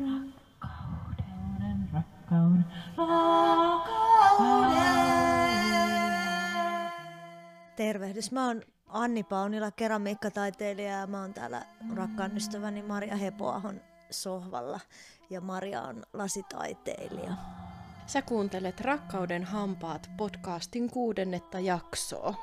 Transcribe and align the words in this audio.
Rakkauden, 0.00 1.88
rakkauden, 1.92 2.66
rakkauden. 2.96 4.00
Tervehdys, 7.76 8.32
mä 8.32 8.46
oon 8.46 8.62
Anni 8.88 9.22
Paunila, 9.22 9.70
keramiikkataiteilija 9.70 10.98
ja 10.98 11.06
mä 11.06 11.20
oon 11.20 11.34
täällä 11.34 11.62
rakkaan 11.94 12.36
ystäväni 12.36 12.82
Maria 12.82 13.16
Hepoahon 13.16 13.80
sohvalla 14.10 14.80
ja 15.30 15.40
Maria 15.40 15.82
on 15.82 16.02
lasitaiteilija. 16.12 17.32
Sä 18.06 18.22
kuuntelet 18.22 18.80
Rakkauden 18.80 19.44
hampaat 19.44 20.10
podcastin 20.16 20.90
kuudennetta 20.90 21.60
jaksoa. 21.60 22.34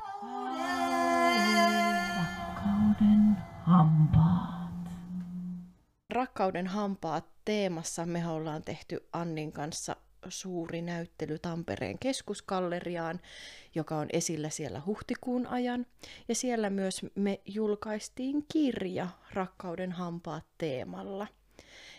Rakkauden 2.18 3.38
hampaat. 3.64 4.37
Rakkauden 6.38 6.68
hampaat 6.68 7.26
teemassa 7.46 8.06
me 8.06 8.28
ollaan 8.28 8.62
tehty 8.62 9.08
Annin 9.14 9.52
kanssa 9.52 9.96
suuri 10.30 10.82
näyttely 10.82 11.40
Tampereen 11.40 12.00
keskusgalleriaan, 12.00 13.20
joka 13.76 13.98
on 13.98 14.08
esillä 14.14 14.50
siellä 14.50 14.82
huhtikuun 14.86 15.48
ajan. 15.48 15.86
Ja 16.28 16.36
siellä 16.36 16.70
myös 16.70 17.06
me 17.16 17.42
julkaistiin 17.46 18.46
kirja 18.54 19.08
Rakkauden 19.34 19.92
hampaat 19.92 20.44
teemalla. 20.58 21.28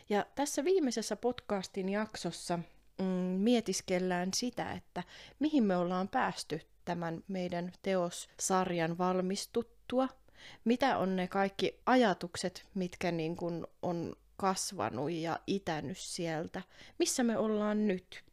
Ja 0.09 0.27
tässä 0.35 0.65
viimeisessä 0.65 1.17
podcastin 1.17 1.89
jaksossa 1.89 2.59
mm, 2.99 3.05
mietiskellään 3.39 4.35
sitä, 4.35 4.73
että 4.73 5.03
mihin 5.39 5.65
me 5.65 5.77
ollaan 5.77 6.09
päästy 6.09 6.61
tämän 6.85 7.25
meidän 7.29 7.73
teossarjan 7.83 8.99
valmistuttua. 8.99 10.09
Mitä 10.65 10.99
on 10.99 11.17
ne 11.17 11.29
kaikki 11.29 11.81
ajatukset, 11.87 12.67
mitkä 12.75 13.13
niin 13.13 13.37
kuin 13.37 13.67
on 13.83 14.17
kasvanut 14.39 15.11
ja 15.11 15.39
itänyt 15.47 15.99
sieltä? 15.99 16.63
Missä 16.99 17.23
me 17.23 17.39
ollaan 17.39 17.87
nyt? 17.87 18.25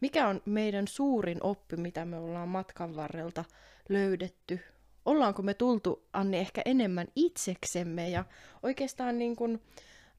Mikä 0.00 0.28
on 0.28 0.42
meidän 0.44 0.88
suurin 0.88 1.38
oppi, 1.42 1.76
mitä 1.76 2.04
me 2.04 2.18
ollaan 2.18 2.48
matkan 2.48 2.96
varrelta 2.96 3.44
löydetty? 3.88 4.60
Ollaanko 5.04 5.42
me 5.42 5.54
tultu, 5.54 6.08
Anni, 6.12 6.38
ehkä 6.38 6.62
enemmän 6.64 7.06
itseksemme 7.16 8.08
ja 8.08 8.24
oikeastaan 8.62 9.18
niin 9.18 9.36
kuin 9.36 9.62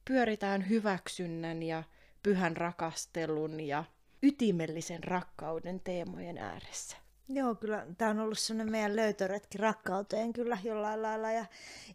pyöritään 0.04 0.68
hyväksynnän 0.68 1.62
ja 1.62 1.82
pyhän 2.22 2.56
rakastelun 2.56 3.60
ja 3.60 3.84
ytimellisen 4.22 5.04
rakkauden 5.04 5.80
teemojen 5.80 6.38
ääressä? 6.38 7.03
Joo, 7.28 7.54
kyllä 7.54 7.86
tämä 7.98 8.10
on 8.10 8.18
ollut 8.18 8.38
sellainen 8.38 8.72
meidän 8.72 8.96
löytöretki 8.96 9.58
rakkauteen 9.58 10.32
kyllä 10.32 10.58
jollain 10.64 11.02
lailla. 11.02 11.32
Ja, 11.32 11.46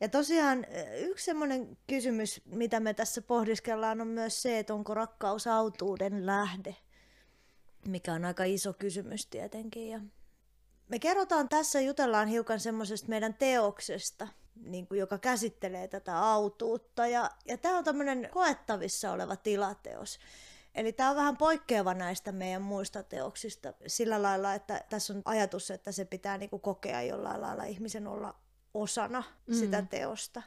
ja 0.02 0.10
tosiaan 0.10 0.66
yksi 0.98 1.26
semmoinen 1.26 1.78
kysymys, 1.88 2.42
mitä 2.46 2.80
me 2.80 2.94
tässä 2.94 3.22
pohdiskellaan, 3.22 4.02
on 4.02 4.08
myös 4.08 4.42
se, 4.42 4.60
että 4.60 4.74
onko 4.74 4.94
rakkaus 4.94 5.48
autuuden 5.48 6.26
lähde, 6.26 6.76
mikä 7.88 8.14
on 8.14 8.26
aika 8.26 8.44
iso 8.44 8.74
kysymys 8.74 9.26
tietenkin. 9.26 9.90
Ja 9.90 10.02
me 10.88 11.00
kerrotaan 11.00 11.50
tässä, 11.50 11.82
jutellaan 11.82 12.28
hiukan 12.28 12.60
semmoisesta 12.60 13.10
meidän 13.10 13.34
teoksesta, 13.34 14.28
niin 14.56 14.88
kuin, 14.88 15.00
joka 15.00 15.18
käsittelee 15.18 15.88
tätä 15.88 16.20
autuutta. 16.20 17.08
Ja, 17.08 17.32
ja 17.46 17.58
tämä 17.58 17.78
on 17.78 17.84
tämmöinen 17.84 18.30
koettavissa 18.32 19.12
oleva 19.12 19.36
tilateos. 19.36 20.20
Eli 20.80 20.94
tämä 20.94 21.10
on 21.10 21.16
vähän 21.16 21.38
poikkeava 21.38 21.94
näistä 21.94 22.32
meidän 22.32 22.62
muista 22.62 23.04
teoksista 23.04 23.74
sillä 23.88 24.22
lailla, 24.22 24.54
että 24.54 24.82
tässä 24.90 25.14
on 25.14 25.22
ajatus, 25.26 25.72
että 25.72 25.92
se 25.92 26.06
pitää 26.06 26.38
niinku 26.38 26.60
kokea 26.60 27.02
jollain 27.02 27.42
lailla 27.42 27.64
ihmisen 27.64 28.08
olla 28.08 28.36
osana 28.74 29.24
mm. 29.48 29.54
sitä 29.54 29.82
teosta. 29.82 30.42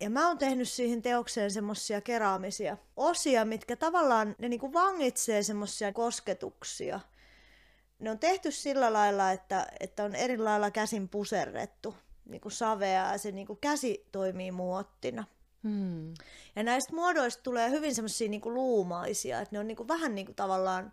Ja 0.00 0.10
mä 0.10 0.28
oon 0.28 0.38
tehnyt 0.38 0.68
siihen 0.68 1.02
teokseen 1.02 1.50
semmoisia 1.50 2.00
keraamisia 2.00 2.76
osia, 2.96 3.44
mitkä 3.44 3.76
tavallaan 3.76 4.34
ne 4.38 4.48
niinku 4.48 4.72
vangitsee 4.72 5.42
semmoisia 5.42 5.92
kosketuksia. 5.92 7.00
Ne 7.98 8.10
on 8.10 8.18
tehty 8.18 8.50
sillä 8.50 8.92
lailla, 8.92 9.30
että, 9.30 9.66
että 9.80 10.04
on 10.04 10.14
eri 10.14 10.38
lailla 10.38 10.70
käsin 10.70 11.08
puserrettu 11.08 11.94
niinku 12.24 12.50
savea 12.50 13.12
ja 13.12 13.18
se 13.18 13.32
niinku 13.32 13.58
käsi 13.60 14.06
toimii 14.12 14.50
muottina. 14.50 15.24
Hmm. 15.62 16.14
Ja 16.56 16.62
näistä 16.62 16.94
muodoista 16.94 17.42
tulee 17.42 17.70
hyvin 17.70 17.94
semmoisia 17.94 18.28
niinku 18.28 18.54
luumaisia, 18.54 19.40
että 19.40 19.56
ne 19.56 19.60
on 19.60 19.66
niinku 19.66 19.88
vähän 19.88 20.14
niinku 20.14 20.32
tavallaan 20.34 20.92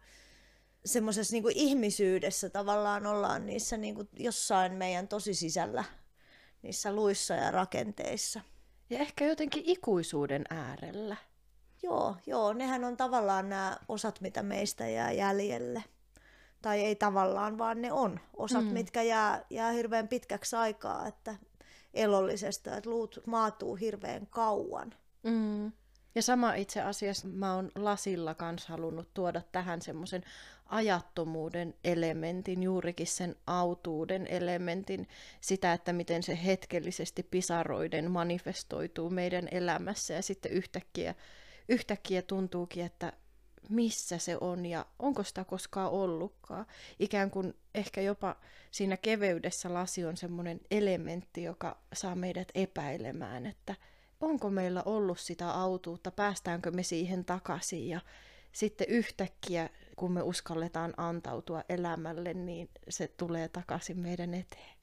semmoisessa 0.85 1.34
niinku 1.34 1.50
ihmisyydessä 1.53 2.50
tavallaan 2.50 3.06
ollaan 3.06 3.46
niissä 3.46 3.78
niinku 3.78 4.03
jossain 4.13 4.74
meidän 4.74 5.08
tosi 5.08 5.34
sisällä, 5.34 5.84
niissä 6.62 6.94
luissa 6.94 7.34
ja 7.34 7.52
rakenteissa. 7.52 8.41
Ja 8.90 9.00
ehkä 9.00 9.25
jotenkin 9.25 9.63
ikuisuuden 9.66 10.44
äärellä. 10.50 11.16
Joo, 11.84 12.16
joo, 12.25 12.53
nehän 12.53 12.84
on 12.84 12.97
tavallaan 12.97 13.50
nämä 13.50 13.78
osat, 13.88 14.22
mitä 14.22 14.44
meistä 14.44 14.88
jää 14.88 15.12
jäljelle. 15.12 15.84
Tai 16.62 16.81
ei 16.81 16.96
tavallaan, 16.96 17.58
vaan 17.58 17.81
ne 17.81 17.91
on 17.91 18.19
osat, 18.38 18.66
mm. 18.66 18.74
mitkä 18.74 19.02
jää, 19.02 19.46
jää 19.50 19.72
hirveän 19.72 20.08
pitkäksi 20.08 20.56
aikaa, 20.56 21.08
että 21.08 21.35
elollisesta, 21.94 22.77
että 22.77 22.89
luut 22.89 23.19
maatuu 23.25 23.75
hirveän 23.75 24.27
kauan. 24.27 24.94
Mm. 25.23 25.72
Ja 26.16 26.22
sama 26.22 26.53
itse 26.53 26.81
asiassa 26.81 27.27
mä 27.27 27.55
oon 27.55 27.72
lasilla 27.75 28.33
kanssa 28.33 28.69
halunnut 28.69 29.13
tuoda 29.13 29.41
tähän 29.51 29.81
semmoisen 29.81 30.23
ajattomuuden 30.66 31.73
elementin, 31.83 32.63
juurikin 32.63 33.07
sen 33.07 33.35
autuuden 33.47 34.28
elementin, 34.28 35.07
sitä, 35.41 35.73
että 35.73 35.94
miten 35.94 36.23
se 36.23 36.39
hetkellisesti 36.45 37.23
pisaroiden 37.23 38.11
manifestoituu 38.11 39.09
meidän 39.09 39.47
elämässä 39.51 40.13
ja 40.13 40.22
sitten 40.22 40.51
yhtäkkiä, 40.51 41.16
yhtäkkiä 41.69 42.22
tuntuukin, 42.22 42.85
että 42.85 43.13
missä 43.70 44.18
se 44.18 44.38
on 44.42 44.66
ja 44.66 44.86
onko 45.00 45.24
sitä 45.24 45.44
koskaan 45.44 45.92
ollutkaan. 45.92 46.66
Ikään 47.00 47.31
kuin 47.31 47.53
ehkä 47.75 48.02
jopa 48.02 48.36
siinä 48.72 48.97
keveydessä 48.97 49.74
lasi 49.74 50.06
on 50.06 50.18
semmoinen 50.18 50.62
elementti, 50.72 51.44
joka 51.44 51.78
saa 51.94 52.16
meidät 52.16 52.47
epäilemään, 52.56 53.46
että 53.46 53.75
onko 54.20 54.50
meillä 54.50 54.84
ollut 54.84 55.20
sitä 55.20 55.52
autuutta, 55.52 56.12
päästäänkö 56.12 56.72
me 56.72 56.84
siihen 56.84 57.25
takaisin 57.25 57.90
ja 57.90 58.02
sitten 58.52 58.88
yhtäkkiä, 58.90 59.70
kun 59.96 60.12
me 60.12 60.22
uskalletaan 60.22 60.94
antautua 60.97 61.64
elämälle, 61.70 62.34
niin 62.34 62.70
se 62.90 63.08
tulee 63.08 63.47
takaisin 63.47 64.00
meidän 64.00 64.34
eteen. 64.34 64.78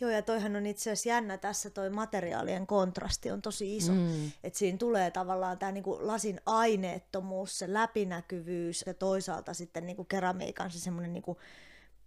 Joo, 0.00 0.10
ja 0.10 0.22
toihan 0.22 0.56
on 0.56 0.66
itse 0.66 0.90
asiassa 0.90 1.08
jännä 1.08 1.38
tässä, 1.38 1.70
toi 1.70 1.90
materiaalien 1.90 2.66
kontrasti 2.66 3.30
on 3.30 3.42
tosi 3.42 3.76
iso. 3.76 3.92
Mm. 3.92 4.32
Että 4.44 4.58
siinä 4.58 4.78
tulee 4.78 5.10
tavallaan 5.10 5.58
tämä 5.58 5.72
niinku 5.72 5.98
lasin 6.00 6.40
aineettomuus, 6.46 7.58
se 7.58 7.72
läpinäkyvyys 7.72 8.84
ja 8.86 8.94
toisaalta 8.94 9.54
sitten 9.54 9.86
niinku 9.86 10.04
keramiikan 10.04 10.70
se 10.70 10.80
semmoinen 10.80 11.12
niinku 11.12 11.38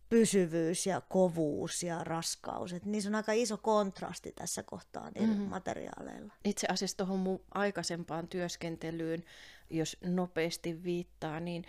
pysyvyys 0.10 0.86
ja 0.86 1.02
kovuus 1.02 1.84
ja 1.84 2.04
raskaus. 2.04 2.74
Et 2.74 2.86
niissä 2.86 3.10
on 3.10 3.16
aika 3.16 3.32
iso 3.32 3.58
kontrasti 3.58 4.32
tässä 4.32 4.64
kohtaa 4.64 5.12
niillä 5.12 5.34
mm-hmm. 5.34 5.50
materiaaleilla. 5.50 6.34
Itse 6.46 6.68
asiassa 6.70 6.98
tuohon 6.98 7.20
mun 7.20 7.42
aikaisempaan 7.52 8.28
työskentelyyn, 8.28 9.24
jos 9.70 9.98
nopeasti 10.04 10.84
viittaa, 10.84 11.40
niin 11.40 11.66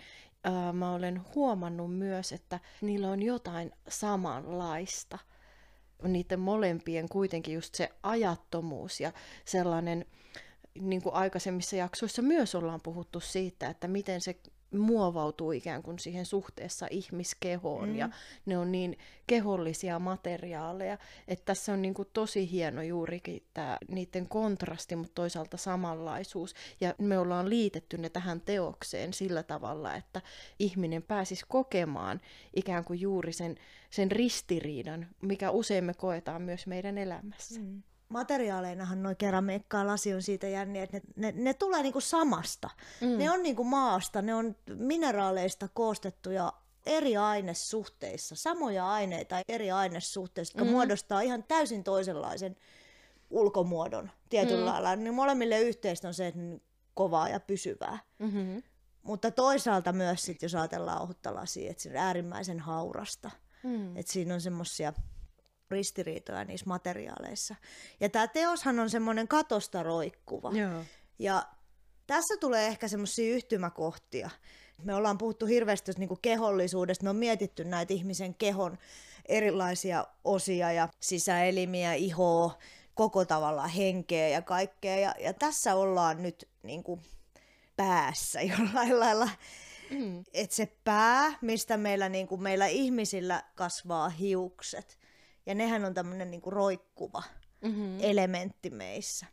äh, 0.47 0.73
mä 0.73 0.93
olen 0.93 1.21
huomannut 1.35 1.97
myös, 1.97 2.31
että 2.31 2.59
niillä 2.81 3.09
on 3.09 3.23
jotain 3.23 3.71
samanlaista– 3.89 5.19
niiden 6.03 6.39
molempien 6.39 7.09
kuitenkin 7.09 7.53
just 7.53 7.75
se 7.75 7.89
ajattomuus 8.03 8.99
ja 8.99 9.11
sellainen, 9.45 10.05
niin 10.79 11.01
kuin 11.01 11.15
aikaisemmissa 11.15 11.75
jaksoissa 11.75 12.21
myös 12.21 12.55
ollaan 12.55 12.81
puhuttu 12.83 13.19
siitä, 13.19 13.69
että 13.69 13.87
miten 13.87 14.21
se 14.21 14.35
muovautuu 14.79 15.51
ikään 15.51 15.83
kuin 15.83 15.99
siihen 15.99 16.25
suhteessa 16.25 16.87
ihmiskehoon 16.89 17.89
mm. 17.89 17.95
ja 17.95 18.09
ne 18.45 18.57
on 18.57 18.71
niin 18.71 18.97
kehollisia 19.27 19.99
materiaaleja, 19.99 20.97
että 21.27 21.45
tässä 21.45 21.73
on 21.73 21.81
niin 21.81 21.93
kuin 21.93 22.07
tosi 22.13 22.51
hieno 22.51 22.81
juurikin 22.81 23.43
tämä 23.53 23.77
niiden 23.87 24.27
kontrasti, 24.27 24.95
mutta 24.95 25.15
toisaalta 25.15 25.57
samanlaisuus 25.57 26.53
ja 26.81 26.95
me 26.97 27.19
ollaan 27.19 27.49
liitetty 27.49 27.97
ne 27.97 28.09
tähän 28.09 28.41
teokseen 28.41 29.13
sillä 29.13 29.43
tavalla, 29.43 29.95
että 29.95 30.21
ihminen 30.59 31.03
pääsisi 31.03 31.45
kokemaan 31.47 32.21
ikään 32.55 32.83
kuin 32.83 33.01
juuri 33.01 33.33
sen, 33.33 33.55
sen 33.89 34.11
ristiriidan, 34.11 35.07
mikä 35.21 35.51
usein 35.51 35.83
me 35.83 35.93
koetaan 35.93 36.41
myös 36.41 36.67
meidän 36.67 36.97
elämässä. 36.97 37.59
Mm 37.59 37.83
materiaaleinahan 38.11 39.03
noin 39.03 39.17
keramiikka 39.17 39.77
ja 39.77 39.87
lasi 39.87 40.13
on 40.13 40.21
siitä 40.21 40.47
jänniä, 40.47 40.83
että 40.83 40.97
ne, 41.15 41.31
ne, 41.31 41.33
ne 41.43 41.53
tulee 41.53 41.81
niinku 41.81 42.01
samasta. 42.01 42.69
Mm. 43.01 43.17
Ne 43.17 43.31
on 43.31 43.43
niinku 43.43 43.63
maasta, 43.63 44.21
ne 44.21 44.35
on 44.35 44.55
mineraaleista 44.75 45.67
koostettuja 45.73 46.53
eri 46.85 47.17
ainessuhteissa, 47.17 48.35
samoja 48.35 48.91
aineita 48.91 49.41
eri 49.47 49.71
ainessuhteissa, 49.71 50.53
jotka 50.53 50.65
mm. 50.65 50.71
muodostaa 50.71 51.21
ihan 51.21 51.43
täysin 51.43 51.83
toisenlaisen 51.83 52.55
ulkomuodon 53.29 54.11
tietyllä 54.29 54.65
mm. 54.65 54.65
lailla. 54.65 54.95
Niin 54.95 55.13
molemmille 55.13 55.59
yhteistä 55.59 56.07
on 56.07 56.13
se, 56.13 56.27
että 56.27 56.39
kovaa 56.93 57.29
ja 57.29 57.39
pysyvää. 57.39 57.99
Mm-hmm. 58.19 58.63
Mutta 59.03 59.31
toisaalta 59.31 59.93
myös, 59.93 60.25
sit, 60.25 60.41
jos 60.41 60.55
ajatellaan 60.55 61.01
ohutta 61.01 61.35
lasia, 61.35 61.71
että 61.71 61.83
se 61.83 61.89
on 61.89 61.95
äärimmäisen 61.95 62.59
haurasta. 62.59 63.31
Mm. 63.63 63.97
Että 63.97 64.11
siinä 64.11 64.33
on 64.33 64.41
semmoisia 64.41 64.93
ristiriitoja 65.71 66.45
niissä 66.45 66.65
materiaaleissa. 66.65 67.55
Ja 67.99 68.09
tämä 68.09 68.27
teoshan 68.27 68.79
on 68.79 68.89
semmoinen 68.89 69.27
katosta 69.27 69.83
roikkuva. 69.83 70.51
Joo. 70.51 70.83
Ja 71.19 71.45
tässä 72.07 72.37
tulee 72.39 72.67
ehkä 72.67 72.87
semmoisia 72.87 73.35
yhtymäkohtia. 73.35 74.29
Me 74.83 74.95
ollaan 74.95 75.17
puhuttu 75.17 75.45
hirveästi 75.45 75.91
niin 75.97 76.09
kehollisuudesta, 76.21 77.03
me 77.03 77.09
on 77.09 77.15
mietitty 77.15 77.63
näitä 77.63 77.93
ihmisen 77.93 78.35
kehon 78.35 78.77
erilaisia 79.25 80.07
osia 80.23 80.71
ja 80.71 80.89
sisäelimiä, 80.99 81.93
ihoa, 81.93 82.57
koko 82.93 83.25
tavalla 83.25 83.67
henkeä 83.67 84.27
ja 84.27 84.41
kaikkea. 84.41 84.97
Ja, 84.97 85.15
ja 85.19 85.33
tässä 85.33 85.75
ollaan 85.75 86.23
nyt 86.23 86.47
niin 86.63 86.83
kuin 86.83 87.01
päässä 87.75 88.41
jollain 88.57 88.99
lailla. 88.99 89.29
Mm. 89.91 90.23
Että 90.33 90.55
se 90.55 90.71
pää, 90.83 91.37
mistä 91.41 91.77
meillä, 91.77 92.09
niin 92.09 92.27
kuin 92.27 92.43
meillä 92.43 92.67
ihmisillä 92.67 93.43
kasvaa 93.55 94.09
hiukset, 94.09 94.99
ja 95.45 95.55
nehän 95.55 95.85
on 95.85 95.93
tämmöinen 95.93 96.31
niin 96.31 96.41
kuin 96.41 96.53
roikkuva 96.53 97.23
mm-hmm. 97.61 97.97
elementti 98.01 98.69
meissä. 98.69 99.25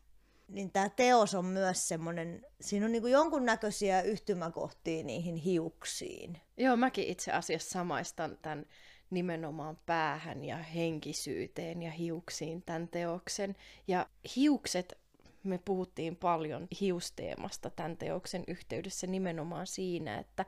Niin 0.49 0.73
tämä 0.73 0.89
teos 0.89 1.35
on 1.35 1.45
myös 1.45 1.89
semmoinen, 1.89 2.47
siinä 2.61 2.87
on 2.87 2.93
niin 2.93 3.03
kuin 3.03 3.13
jonkunnäköisiä 3.13 4.03
yhtymäkohtia 4.03 5.05
niihin 5.05 5.37
hiuksiin. 5.37 6.41
Joo, 6.57 6.77
mäkin 6.77 7.05
itse 7.05 7.33
asiassa 7.33 7.71
samaistan 7.71 8.39
tämän 8.43 8.67
nimenomaan 9.11 9.79
päähän 9.87 10.45
ja 10.45 10.57
henkisyyteen 10.57 11.83
ja 11.83 11.91
hiuksiin 11.91 12.63
tämän 12.63 12.89
teoksen. 12.89 13.57
Ja 13.89 14.07
hiukset, 14.37 14.99
me 15.43 15.59
puhuttiin 15.65 16.17
paljon 16.17 16.69
hiusteemasta 16.81 17.71
tämän 17.71 17.97
teoksen 17.97 18.45
yhteydessä 18.47 19.07
nimenomaan 19.07 19.67
siinä, 19.67 20.19
että, 20.19 20.45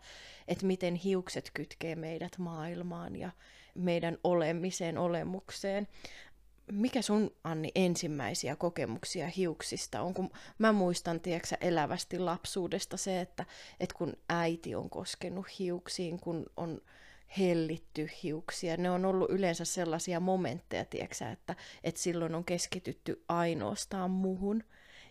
että 0.48 0.66
miten 0.66 0.94
hiukset 0.94 1.50
kytkee 1.54 1.96
meidät 1.96 2.38
maailmaan 2.38 3.16
ja 3.16 3.30
meidän 3.74 4.18
olemiseen, 4.24 4.98
olemukseen. 4.98 5.88
Mikä 6.72 7.02
sun, 7.02 7.30
Anni, 7.44 7.72
ensimmäisiä 7.74 8.56
kokemuksia 8.56 9.26
hiuksista 9.28 10.02
on? 10.02 10.14
Kun 10.14 10.30
mä 10.58 10.72
muistan, 10.72 11.20
tiedätkö, 11.20 11.56
elävästi 11.60 12.18
lapsuudesta 12.18 12.96
se, 12.96 13.20
että, 13.20 13.44
että 13.80 13.94
kun 13.98 14.16
äiti 14.28 14.74
on 14.74 14.90
koskenut 14.90 15.46
hiuksiin, 15.58 16.20
kun 16.20 16.46
on 16.56 16.80
hellitty 17.38 18.10
hiuksia. 18.22 18.76
Ne 18.76 18.90
on 18.90 19.04
ollut 19.04 19.30
yleensä 19.30 19.64
sellaisia 19.64 20.20
momentteja, 20.20 20.84
tiedätkö, 20.84 21.28
että, 21.32 21.56
että 21.84 22.00
silloin 22.00 22.34
on 22.34 22.44
keskitytty 22.44 23.24
ainoastaan 23.28 24.10
muhun. 24.10 24.64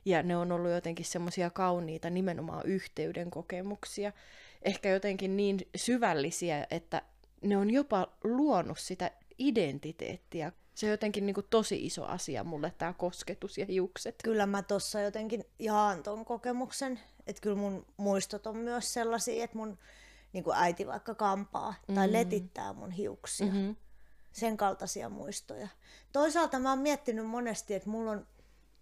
Ja 0.06 0.24
ne 0.24 0.38
on 0.38 0.52
ollut 0.52 0.72
jotenkin 0.72 1.06
semmoisia 1.06 1.50
kauniita 1.50 2.10
nimenomaan 2.10 2.66
yhteyden 2.66 3.32
kokemuksia. 3.32 4.14
Ehkä 4.62 4.90
jotenkin 4.90 5.38
niin 5.38 5.60
syvällisiä, 5.76 6.68
että 6.72 7.02
ne 7.42 7.58
on 7.58 7.70
jopa 7.70 8.08
luonut 8.24 8.80
sitä 8.80 9.12
identiteettiä. 9.38 10.52
Se 10.76 10.86
on 10.86 10.92
jotenkin 10.92 11.26
niin 11.26 11.34
kuin 11.34 11.48
tosi 11.50 11.86
iso 11.86 12.06
asia 12.06 12.44
mulle, 12.44 12.74
tämä 12.78 12.94
kosketus 12.94 13.58
ja 13.58 13.66
hiukset. 13.66 14.16
Kyllä 14.24 14.46
mä 14.46 14.62
tossa 14.62 15.02
jotenkin 15.02 15.46
jaan 15.60 16.04
ton 16.04 16.26
kokemuksen, 16.26 17.00
että 17.28 17.42
kyllä 17.42 17.56
mun 17.56 17.86
muistot 17.98 18.48
on 18.48 18.58
myös 18.58 18.94
sellaisia, 18.94 19.44
että 19.44 19.58
mun 19.58 19.78
niin 20.34 20.44
kuin 20.44 20.58
äiti 20.58 20.88
vaikka 20.88 21.16
kampaa 21.16 21.72
mm-hmm. 21.72 21.96
tai 21.96 22.14
letittää 22.14 22.74
mun 22.74 22.92
hiuksia. 22.92 23.48
Mm-hmm. 23.48 23.76
Sen 24.32 24.58
kaltaisia 24.58 25.10
muistoja. 25.10 25.68
Toisaalta 26.12 26.60
mä 26.60 26.70
oon 26.70 26.80
miettinyt 26.80 27.26
monesti, 27.26 27.74
että 27.74 27.90
mulla 27.90 28.12
on 28.12 28.28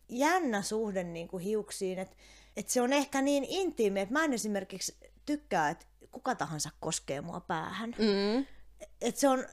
jännä 0.10 0.62
suhde 0.62 1.04
niin 1.04 1.28
kuin 1.28 1.44
hiuksiin, 1.44 2.00
että, 2.00 2.16
että 2.58 2.72
se 2.72 2.82
on 2.82 2.94
ehkä 2.94 3.22
niin 3.22 3.44
intiimi, 3.44 4.00
että 4.00 4.14
mä 4.14 4.24
en 4.24 4.34
esimerkiksi 4.34 4.98
tykkää, 5.28 5.70
että 5.70 5.86
kuka 6.12 6.36
tahansa 6.36 6.70
koskee 6.80 7.22
mua 7.22 7.40
päähän. 7.40 7.96
Mm. 7.98 8.46
Et 9.02 9.18
se 9.18 9.28
on, 9.28 9.46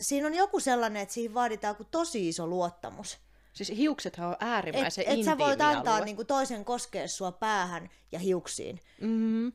siinä 0.00 0.26
on 0.26 0.34
joku 0.34 0.60
sellainen, 0.60 1.02
että 1.02 1.14
siihen 1.14 1.34
vaaditaan 1.34 1.76
kuin 1.76 1.88
tosi 1.90 2.28
iso 2.28 2.46
luottamus. 2.46 3.18
Siis 3.52 3.68
hiuksethan 3.68 4.28
on 4.28 4.36
äärimmäisen 4.40 5.04
et, 5.08 5.18
et 5.18 5.24
sä 5.24 5.38
voit 5.38 5.60
antaa 5.60 6.00
niinku 6.00 6.24
toisen 6.24 6.64
koskea 6.64 7.08
sua 7.08 7.32
päähän 7.32 7.90
ja 8.12 8.18
hiuksiin. 8.18 8.80
Mm-hmm. 9.00 9.52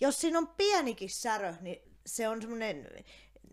Jos 0.00 0.20
siinä 0.20 0.38
on 0.38 0.48
pienikin 0.48 1.10
särö, 1.10 1.54
niin 1.60 1.82
se 2.06 2.28
on 2.28 2.40
semmoinen 2.40 2.88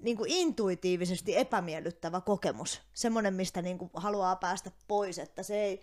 niin 0.02 0.18
kuin 0.18 0.32
intuitiivisesti 0.32 1.38
epämiellyttävä 1.38 2.22
kokemus. 2.22 2.82
Semmoinen, 2.94 3.34
mistä 3.34 3.62
niin 3.62 3.78
kuin 3.78 3.92
haluaa 3.94 4.36
päästä 4.36 4.72
pois, 4.88 5.20
että 5.20 5.44
se 5.44 5.62
ei, 5.62 5.82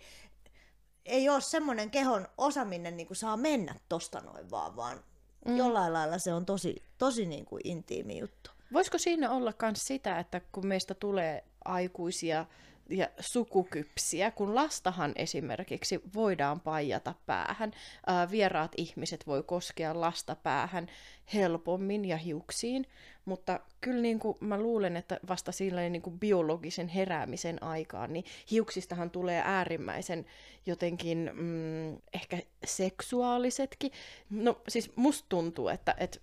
ei 1.05 1.29
ole 1.29 1.41
semmoinen 1.41 1.91
kehon 1.91 2.27
osa, 2.37 2.65
minne 2.65 2.91
niin 2.91 3.07
kuin 3.07 3.17
saa 3.17 3.37
mennä 3.37 3.75
tosta 3.89 4.19
noin 4.19 4.51
vaan, 4.51 4.75
vaan 4.75 5.03
mm. 5.47 5.57
jollain 5.57 5.93
lailla 5.93 6.17
se 6.17 6.33
on 6.33 6.45
tosi, 6.45 6.83
tosi 6.97 7.25
niin 7.25 7.45
kuin 7.45 7.61
intiimi 7.63 8.19
juttu. 8.19 8.51
Voisiko 8.73 8.97
siinä 8.97 9.31
olla 9.31 9.53
myös 9.61 9.87
sitä, 9.87 10.19
että 10.19 10.41
kun 10.51 10.67
meistä 10.67 10.93
tulee 10.93 11.43
aikuisia 11.65 12.45
ja 12.89 13.09
sukukypsiä, 13.19 14.31
kun 14.31 14.55
lastahan 14.55 15.11
esimerkiksi 15.15 16.01
voidaan 16.13 16.59
paijata 16.59 17.13
päähän. 17.25 17.71
Ää, 18.07 18.31
vieraat 18.31 18.71
ihmiset 18.77 19.27
voi 19.27 19.43
koskea 19.43 20.01
lasta 20.01 20.35
päähän 20.35 20.87
helpommin 21.33 22.05
ja 22.05 22.17
hiuksiin, 22.17 22.85
mutta 23.25 23.59
kyllä 23.81 24.01
niin 24.01 24.19
kuin 24.19 24.37
mä 24.39 24.57
luulen, 24.57 24.97
että 24.97 25.19
vasta 25.27 25.51
sillä 25.51 25.89
niin 25.89 26.01
kuin 26.01 26.19
biologisen 26.19 26.87
heräämisen 26.87 27.63
aikaan, 27.63 28.13
niin 28.13 28.25
hiuksistahan 28.51 29.09
tulee 29.09 29.41
äärimmäisen 29.45 30.25
jotenkin 30.65 31.31
mm, 31.33 31.97
ehkä 32.13 32.39
seksuaalisetkin. 32.65 33.91
No 34.29 34.61
siis 34.67 34.91
musta 34.95 35.25
tuntuu, 35.29 35.67
että, 35.67 35.95
että 35.97 36.19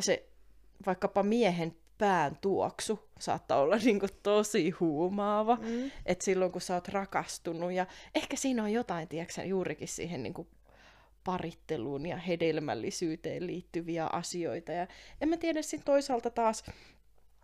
se 0.00 0.28
vaikkapa 0.86 1.22
miehen 1.22 1.76
pään 1.98 2.38
tuoksu 2.40 3.08
saattaa 3.18 3.60
olla 3.60 3.76
niin 3.76 4.00
kuin 4.00 4.10
tosi 4.22 4.70
huumaava, 4.70 5.58
mm. 5.60 5.90
että 6.06 6.24
silloin 6.24 6.52
kun 6.52 6.60
sä 6.60 6.74
oot 6.74 6.88
rakastunut 6.88 7.72
ja 7.72 7.86
ehkä 8.14 8.36
siinä 8.36 8.62
on 8.62 8.72
jotain, 8.72 9.08
tiedätkö, 9.08 9.44
juurikin 9.44 9.88
siihen 9.88 10.22
niin 10.22 10.34
kuin 10.34 10.48
paritteluun 11.24 12.06
ja 12.06 12.16
hedelmällisyyteen 12.16 13.46
liittyviä 13.46 14.06
asioita 14.06 14.72
ja 14.72 14.86
en 15.20 15.28
mä 15.28 15.36
tiedä 15.36 15.62
sitten 15.62 15.84
toisaalta 15.84 16.30
taas... 16.30 16.64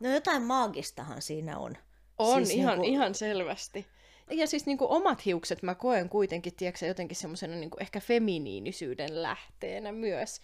No 0.00 0.10
jotain 0.14 0.42
maagistahan 0.42 1.22
siinä 1.22 1.58
on. 1.58 1.76
On, 2.18 2.46
siis 2.46 2.58
ihan, 2.58 2.72
niin 2.72 2.80
kuin... 2.80 2.92
ihan 2.92 3.14
selvästi. 3.14 3.86
Ja 4.30 4.46
siis 4.46 4.66
niin 4.66 4.78
kuin 4.78 4.90
omat 4.90 5.24
hiukset 5.24 5.62
mä 5.62 5.74
koen 5.74 6.08
kuitenkin, 6.08 6.54
tiedätkö, 6.54 6.86
jotenkin 6.86 7.16
semmoisena 7.16 7.56
niin 7.56 7.70
ehkä 7.80 8.00
feminiinisyyden 8.00 9.22
lähteenä 9.22 9.92
myös. 9.92 10.40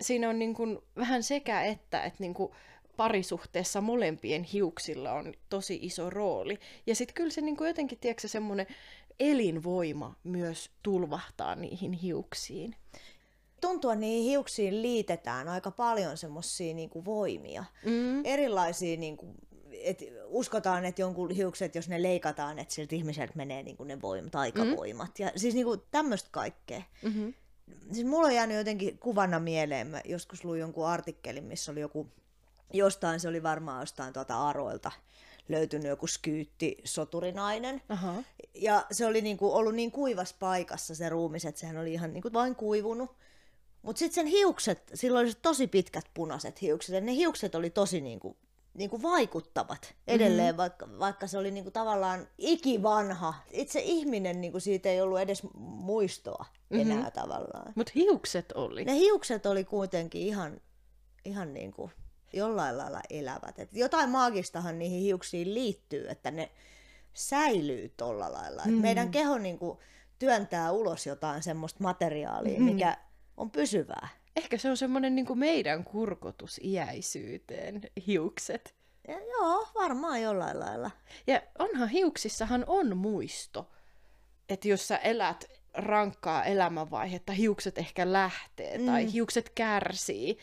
Siinä 0.00 0.28
on 0.28 0.38
niin 0.38 0.54
kuin 0.54 0.78
vähän 0.96 1.22
sekä 1.22 1.62
että, 1.62 2.02
että 2.02 2.16
niin 2.18 2.34
kuin 2.34 2.52
parisuhteessa 2.96 3.80
molempien 3.80 4.42
hiuksilla 4.42 5.12
on 5.12 5.34
tosi 5.48 5.78
iso 5.82 6.10
rooli. 6.10 6.58
Ja 6.86 6.94
sitten 6.94 7.14
kyllä 7.14 7.30
se 7.30 7.40
niin 7.40 7.56
kuin 7.56 7.68
jotenkin, 7.68 7.98
tiedätkö, 7.98 8.28
semmoinen 8.28 8.66
elinvoima 9.20 10.16
myös 10.24 10.70
tulvahtaa 10.82 11.54
niihin 11.54 11.92
hiuksiin. 11.92 12.76
Tuntuu, 13.60 13.90
että 13.90 14.00
niihin 14.00 14.30
hiuksiin 14.30 14.82
liitetään 14.82 15.48
aika 15.48 15.70
paljon 15.70 16.16
semmoisia 16.16 16.74
niin 16.74 16.90
voimia. 17.04 17.64
Mm. 17.84 18.24
Erilaisia 18.24 18.96
niin 18.96 19.16
kuin, 19.16 19.34
et 19.70 20.04
uskotaan, 20.26 20.84
että 20.84 21.02
jonkun 21.02 21.30
hiukset, 21.30 21.74
jos 21.74 21.88
ne 21.88 22.02
leikataan, 22.02 22.58
että 22.58 22.74
siltä 22.74 22.94
ihmiseltä 22.94 23.32
menee 23.36 23.62
niin 23.62 23.76
kuin 23.76 23.88
ne 23.88 24.02
voim, 24.02 24.30
taikavoimat. 24.30 25.18
Mm. 25.18 25.24
Ja 25.24 25.32
siis 25.36 25.54
niin 25.54 25.66
tämmöistä 25.90 26.28
kaikkea. 26.32 26.82
Mm-hmm. 27.02 27.34
Siis 27.92 28.06
mulla 28.06 28.26
on 28.26 28.34
jäänyt 28.34 28.56
jotenkin 28.56 28.98
kuvana 28.98 29.40
mieleen, 29.40 29.86
mä 29.86 30.00
joskus 30.04 30.44
luin 30.44 30.60
jonkun 30.60 30.86
artikkelin, 30.86 31.44
missä 31.44 31.72
oli 31.72 31.80
joku 31.80 32.08
jostain, 32.72 33.20
se 33.20 33.28
oli 33.28 33.42
varmaan 33.42 33.82
jostain 33.82 34.12
tuota 34.12 34.48
Aroilta 34.48 34.92
löytynyt 35.48 35.88
joku 35.88 36.06
skyytti 36.06 36.76
soturinainen. 36.84 37.82
Aha. 37.88 38.22
Ja 38.54 38.86
se 38.90 39.06
oli 39.06 39.20
niinku 39.20 39.52
ollut 39.52 39.74
niin 39.74 39.90
kuivas 39.90 40.32
paikassa 40.32 40.94
se 40.94 41.08
ruumis, 41.08 41.44
että 41.44 41.60
sehän 41.60 41.78
oli 41.78 41.92
ihan 41.92 42.12
niinku 42.12 42.32
vain 42.32 42.54
kuivunut. 42.54 43.10
Mutta 43.82 43.98
sitten 43.98 44.14
sen 44.14 44.26
hiukset, 44.26 44.90
silloin 44.94 45.26
oli 45.26 45.34
tosi 45.42 45.66
pitkät 45.66 46.04
punaiset 46.14 46.62
hiukset, 46.62 46.94
ja 46.94 47.00
ne 47.00 47.12
hiukset 47.12 47.54
oli 47.54 47.70
tosi 47.70 48.00
niinku, 48.00 48.36
niinku 48.74 49.02
vaikuttavat 49.02 49.94
edelleen, 50.06 50.48
mm-hmm. 50.48 50.56
vaikka, 50.56 50.88
vaikka 50.98 51.26
se 51.26 51.38
oli 51.38 51.50
niinku 51.50 51.70
tavallaan 51.70 52.28
ikivanha. 52.38 53.34
Itse 53.50 53.80
ihminen, 53.80 54.40
niinku 54.40 54.60
siitä 54.60 54.88
ei 54.88 55.00
ollut 55.00 55.20
edes 55.20 55.42
muistoa 55.54 56.44
mm-hmm. 56.70 56.90
enää 56.90 57.10
tavallaan. 57.10 57.72
Mutta 57.74 57.92
hiukset 57.94 58.52
oli. 58.52 58.84
Ne 58.84 58.94
hiukset 58.94 59.46
oli 59.46 59.64
kuitenkin 59.64 60.22
ihan, 60.22 60.60
ihan 61.24 61.54
niinku 61.54 61.90
jollain 62.36 62.78
lailla 62.78 63.00
elävät. 63.10 63.58
Et 63.58 63.68
jotain 63.72 64.10
maagistahan 64.10 64.78
niihin 64.78 65.00
hiuksiin 65.00 65.54
liittyy, 65.54 66.08
että 66.08 66.30
ne 66.30 66.50
säilyy 67.14 67.92
tolla 67.96 68.32
lailla. 68.32 68.62
Et 68.62 68.70
mm. 68.70 68.80
Meidän 68.80 69.10
keho 69.10 69.38
niin 69.38 69.58
kuin, 69.58 69.78
työntää 70.18 70.72
ulos 70.72 71.06
jotain 71.06 71.42
semmoista 71.42 71.82
materiaalia, 71.82 72.58
mm. 72.58 72.64
mikä 72.64 72.96
on 73.36 73.50
pysyvää. 73.50 74.08
Ehkä 74.36 74.58
se 74.58 74.70
on 74.70 74.76
semmoinen 74.76 75.14
niin 75.14 75.38
meidän 75.38 75.84
kurkotus 75.84 76.60
iäisyyteen, 76.64 77.80
hiukset. 78.06 78.74
Ja, 79.08 79.18
joo, 79.20 79.68
varmaan 79.74 80.22
jollain 80.22 80.60
lailla. 80.60 80.90
Ja 81.26 81.42
onhan 81.58 81.88
hiuksissahan 81.88 82.64
on 82.66 82.96
muisto, 82.96 83.70
että 84.48 84.68
jos 84.68 84.88
sä 84.88 84.96
elät 84.96 85.44
rankkaa 85.74 86.44
elämänvaihetta, 86.44 87.32
hiukset 87.32 87.78
ehkä 87.78 88.12
lähtee 88.12 88.78
mm. 88.78 88.86
tai 88.86 89.12
hiukset 89.12 89.50
kärsii 89.54 90.38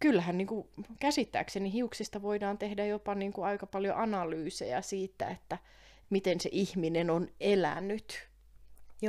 kyllähän 0.00 0.38
niin 0.38 0.46
kuin, 0.48 0.68
käsittääkseni 1.00 1.72
hiuksista 1.72 2.22
voidaan 2.22 2.58
tehdä 2.58 2.86
jopa 2.86 3.14
niin 3.14 3.32
kuin, 3.32 3.44
aika 3.46 3.66
paljon 3.66 3.96
analyysejä 3.96 4.82
siitä, 4.82 5.28
että 5.28 5.58
miten 6.10 6.40
se 6.40 6.48
ihminen 6.52 7.10
on 7.10 7.28
elänyt. 7.40 8.28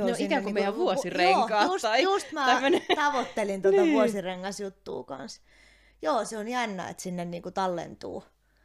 On 0.02 0.08
sinne 0.14 0.24
ikään 0.26 0.42
kuin 0.42 0.54
meidän 0.54 0.76
vuosirenkaat 0.76 1.64
Joo, 1.64 1.72
just, 1.72 1.82
tai 1.82 2.02
just 2.02 2.32
mä 2.32 2.46
tämmönen. 2.46 2.82
tavoittelin 2.96 3.62
tuota 3.62 3.76
Niin. 3.76 3.82
niin. 3.86 3.94
vuosirengasjuttua 3.94 5.04
kanssa. 5.04 5.42
Joo, 6.02 6.24
se 6.24 6.38
on 6.38 6.48
jännä, 6.48 6.88
että 6.88 7.02
sinne 7.02 7.24
niinku 7.24 7.50
tallentuu 7.50 8.24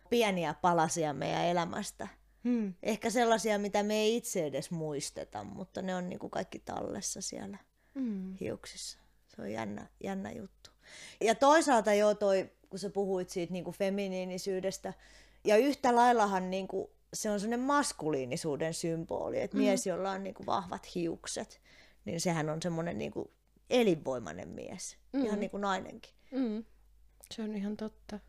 pieniä 0.10 0.53
palasia 0.62 1.13
meidän 1.13 1.46
elämästä. 1.46 2.08
Hmm. 2.44 2.74
Ehkä 2.84 3.10
sellaisia, 3.10 3.60
mitä 3.60 3.84
me 3.84 3.94
ei 3.96 4.15
itse 4.18 4.46
edes 4.46 4.72
muisteta, 4.72 5.44
mutta 5.44 5.82
ne 5.82 5.96
on 5.96 6.10
niinku 6.10 6.30
kaikki 6.30 6.60
tallessa 6.60 7.22
siellä 7.22 7.58
Hmm. 8.00 8.34
hiuksissa. 8.39 9.00
Se 9.36 9.42
on 9.42 9.51
jännä, 9.51 9.88
jännä 10.03 10.32
juttu. 10.32 10.70
Ja 11.22 11.36
toisaalta 11.36 11.94
joo 11.94 12.16
toi, 12.16 12.50
kun 12.70 12.80
sä 12.80 12.90
puhuit 12.90 13.30
siitä 13.30 13.54
niinku 13.54 13.72
feminiinisyydestä, 13.72 14.94
ja 15.44 15.58
yhtä 15.58 15.96
laillahan 15.96 16.50
niinku, 16.52 16.92
se 17.14 17.30
on 17.30 17.40
sellainen 17.40 17.66
maskuliinisuuden 17.66 18.74
symboli, 18.74 19.42
että 19.42 19.58
Mm. 19.58 19.64
mies, 19.64 19.86
jolla 19.86 20.12
on 20.12 20.24
niinku 20.24 20.46
vahvat 20.46 20.96
hiukset, 20.96 21.62
niin 22.06 22.22
sehän 22.22 22.50
on 22.50 22.62
semmoinen 22.62 22.98
niinku 22.98 23.32
elinvoimainen 23.70 24.50
mies, 24.50 24.98
Mm. 25.14 25.26
ihan 25.26 25.40
niin 25.40 25.50
kuin 25.50 25.62
nainenkin. 25.62 26.14
Mm. 26.32 26.64
Se 27.32 27.42
on 27.42 27.56
ihan 27.56 27.78
totta. 27.78 28.20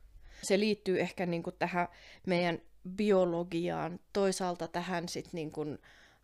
Se 0.42 0.59
liittyy 0.61 1.00
ehkä 1.00 1.26
niinku 1.26 1.52
tähän 1.52 1.88
meidän 2.26 2.59
biologiaan, 2.97 4.00
toisaalta 4.12 4.68
tähän 4.68 5.09
sit 5.09 5.33
niinku 5.33 5.64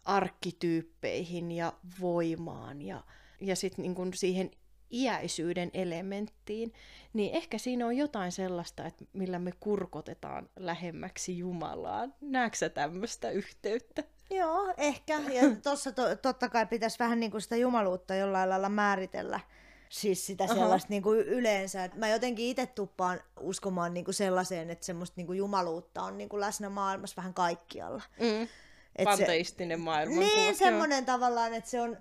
arkkityyppeihin 0.04 1.52
ja 1.52 1.72
voimaan 2.00 2.82
ja, 2.82 3.04
ja 3.40 3.56
sitten 3.56 3.82
niinku 3.82 4.02
siihen 4.14 4.50
iäisyyden 4.92 5.70
elementtiin, 5.74 6.72
niin 7.12 7.34
ehkä 7.34 7.58
siinä 7.58 7.86
on 7.86 7.96
jotain 7.96 8.32
sellaista, 8.32 8.86
että 8.86 9.04
millä 9.12 9.38
me 9.38 9.52
kurkotetaan 9.60 10.48
lähemmäksi 10.56 11.38
Jumalaa. 11.38 12.08
Näetkö 12.20 12.68
tämmöistä 12.68 13.30
yhteyttä? 13.30 14.02
Joo, 14.30 14.74
ehkä. 14.76 15.20
Ja 15.32 15.42
tuossa 15.62 15.92
to, 15.92 16.16
totta 16.16 16.48
kai 16.48 16.66
pitäisi 16.66 16.98
vähän 16.98 17.20
niin 17.20 17.30
kuin 17.30 17.40
sitä 17.40 17.56
jumaluutta 17.56 18.14
jollain 18.14 18.50
lailla 18.50 18.68
määritellä. 18.68 19.40
Siis 19.88 20.26
sitä 20.26 20.44
Aha. 20.44 20.54
sellaista 20.54 20.88
niin 20.90 21.02
kuin 21.02 21.18
yleensä. 21.18 21.90
Mä 21.94 22.08
jotenkin 22.08 22.46
itse 22.46 22.66
tuppaan 22.66 23.20
uskomaan 23.40 23.94
niin 23.94 24.04
kuin 24.04 24.14
sellaiseen, 24.14 24.70
että 24.70 24.86
semmoista 24.86 25.14
niin 25.16 25.26
kuin 25.26 25.38
jumaluutta 25.38 26.02
on 26.02 26.18
niin 26.18 26.28
kuin 26.28 26.40
läsnä 26.40 26.68
maailmassa 26.68 27.16
vähän 27.16 27.34
kaikkialla. 27.34 28.02
Mm. 28.20 28.48
Et 28.96 29.04
Panteistinen 29.04 29.80
maailmankuva. 29.80 30.36
Niin, 30.36 30.54
semmoinen 30.54 31.04
tavallaan, 31.04 31.54
että 31.54 31.70
se 31.70 31.80
on, 31.80 31.96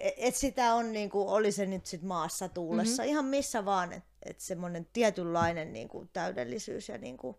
että 0.00 0.40
sitä 0.40 0.74
on 0.74 0.92
niin 0.92 1.10
kuin, 1.10 1.28
oli 1.28 1.52
se 1.52 1.66
nyt 1.66 1.86
sit 1.86 2.02
maassa 2.02 2.48
tuulessa, 2.48 3.02
mm-hmm. 3.02 3.10
ihan 3.10 3.24
missä 3.24 3.64
vaan, 3.64 3.92
että 3.92 4.10
et 4.22 4.40
semmoinen 4.40 4.86
tietynlainen 4.92 5.72
niin 5.72 5.88
kuin, 5.88 6.10
täydellisyys 6.12 6.88
ja 6.88 6.98
niin 6.98 7.16
kuin, 7.16 7.36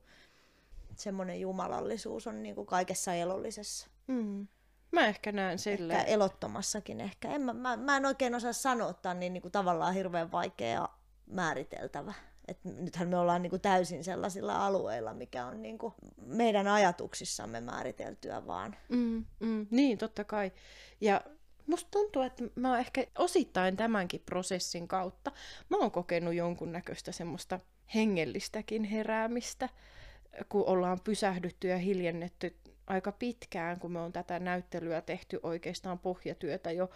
semmoinen 0.96 1.41
jumalallisuus 1.41 2.27
on 2.27 2.44
niin 2.44 2.56
kuin, 2.56 2.68
kaikessa 2.68 3.13
elollisessa. 3.13 3.88
Mm. 4.08 4.48
Mä 4.91 5.08
ehkä 5.08 5.32
näen 5.32 5.53
Ehkä 5.53 5.63
silleen. 5.63 6.08
elottomassakin 6.08 7.01
ehkä. 7.01 7.32
En, 7.32 7.41
mä, 7.41 7.53
mä, 7.53 7.77
mä 7.77 7.98
en 7.98 8.06
oikein 8.06 8.36
osaa 8.36 8.53
sanoa, 8.53 8.89
että 8.89 9.10
on 9.10 9.20
niin, 9.20 9.34
niin 9.34 9.41
kuin, 9.41 9.51
tavallaan 9.51 9.94
hirveän 9.94 10.32
vaikea 10.32 10.89
määriteltävä. 11.25 12.13
Et 12.48 12.60
nythän 12.63 13.08
me 13.08 13.18
ollaan 13.18 13.41
niin 13.41 13.50
kuin, 13.50 13.62
täysin 13.62 14.03
sellaisilla 14.03 14.65
alueilla, 14.65 15.13
mikä 15.13 15.46
on 15.46 15.62
niin 15.62 15.77
kuin, 15.77 15.94
meidän 16.25 16.68
ajatuksissamme 16.68 17.62
määriteltyä 17.62 18.48
vaan. 18.48 18.75
Mm, 18.89 19.25
mm, 19.39 19.68
niin, 19.72 19.98
totta 19.98 20.24
kai. 20.24 20.51
Ja 21.01 21.22
musta 21.68 21.89
tuntuu, 21.91 22.22
että 22.22 22.44
mä 22.56 22.70
oon 22.70 22.80
ehkä 22.80 23.06
osittain 23.18 23.77
tämänkin 23.77 24.22
prosessin 24.25 24.88
kautta, 24.88 25.32
mä 25.70 25.77
oon 25.77 25.91
kokenut 25.91 26.34
jonkunnäköistä 26.34 27.12
semmoista 27.12 27.60
hengellistäkin 27.96 28.84
heräämistä, 28.84 29.70
kun 30.50 30.65
ollaan 30.65 31.00
pysähdytty 31.03 31.68
ja 31.68 31.77
hiljennetty 31.77 32.56
aika 32.88 33.12
pitkään, 33.12 33.80
kun 33.80 33.91
me 33.91 34.00
on 34.00 34.13
tätä 34.13 34.39
näyttelyä 34.39 35.01
tehty 35.01 35.39
oikeastaan 35.44 36.00
pohjatyötä 36.00 36.72
jo, 36.72 36.89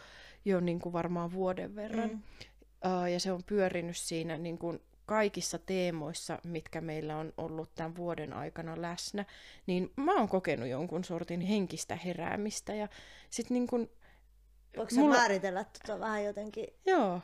jo 0.45 0.59
niin 0.59 0.79
kuin 0.79 0.93
varmaan 0.93 1.31
vuoden 1.31 1.75
verran. 1.75 2.09
Mm. 2.09 2.21
Uh, 2.85 3.05
ja 3.05 3.19
se 3.19 3.31
on 3.31 3.43
pyörinyt 3.43 3.97
siinä 3.97 4.37
niin 4.37 4.57
kuin 4.57 4.79
kaikissa 5.05 5.59
teemoissa, 5.59 6.39
mitkä 6.43 6.81
meillä 6.81 7.17
on 7.17 7.33
ollut 7.37 7.75
tämän 7.75 7.95
vuoden 7.95 8.33
aikana 8.33 8.81
läsnä, 8.81 9.25
niin 9.67 9.91
mä 9.95 10.15
oon 10.15 10.29
kokenut 10.29 10.69
jonkun 10.69 11.03
sortin 11.03 11.41
henkistä 11.41 11.95
heräämistä. 11.95 12.75
Ja 12.75 12.87
sit 13.29 13.49
niin 13.49 13.67
Voiko 14.77 14.95
Mulla- 14.95 15.15
määritellä 15.15 15.63
tota 15.63 15.99
vähän 15.99 16.23
jotenkin? 16.23 16.67
joo, 16.85 17.21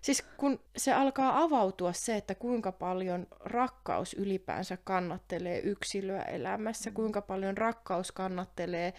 siis 0.00 0.22
kun 0.36 0.60
se 0.76 0.92
alkaa 0.92 1.42
avautua 1.42 1.92
se, 1.92 2.16
että 2.16 2.34
kuinka 2.34 2.72
paljon 2.72 3.26
rakkaus 3.40 4.14
ylipäänsä 4.14 4.78
kannattelee 4.84 5.58
yksilöä 5.60 6.22
elämässä, 6.22 6.90
kuinka 6.90 7.22
paljon 7.22 7.56
rakkaus 7.56 8.12
kannattelee 8.12 8.94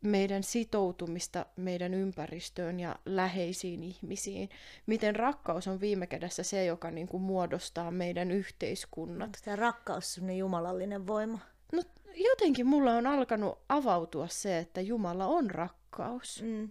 meidän 0.00 0.42
sitoutumista 0.42 1.46
meidän 1.56 1.94
ympäristöön 1.94 2.80
ja 2.80 2.96
läheisiin 3.04 3.82
ihmisiin. 3.84 4.48
Miten 4.86 5.16
rakkaus 5.16 5.68
on 5.68 5.80
viime 5.80 6.06
kädessä 6.06 6.42
se, 6.42 6.64
joka 6.64 6.90
niin 6.90 7.08
kuin 7.08 7.22
muodostaa 7.22 7.90
meidän 7.90 8.30
yhteiskunnat. 8.30 9.26
Onko 9.26 9.38
tämä 9.44 9.56
rakkaus 9.56 10.14
sellainen 10.14 10.38
jumalallinen 10.38 11.06
voima? 11.06 11.38
No 11.72 11.82
jotenkin 12.14 12.66
mulla 12.66 12.92
on 12.94 13.06
alkanut 13.06 13.58
avautua 13.68 14.28
se, 14.28 14.58
että 14.58 14.80
Jumala 14.80 15.26
on 15.26 15.50
rakkaus. 15.50 16.42
Mm. 16.42 16.68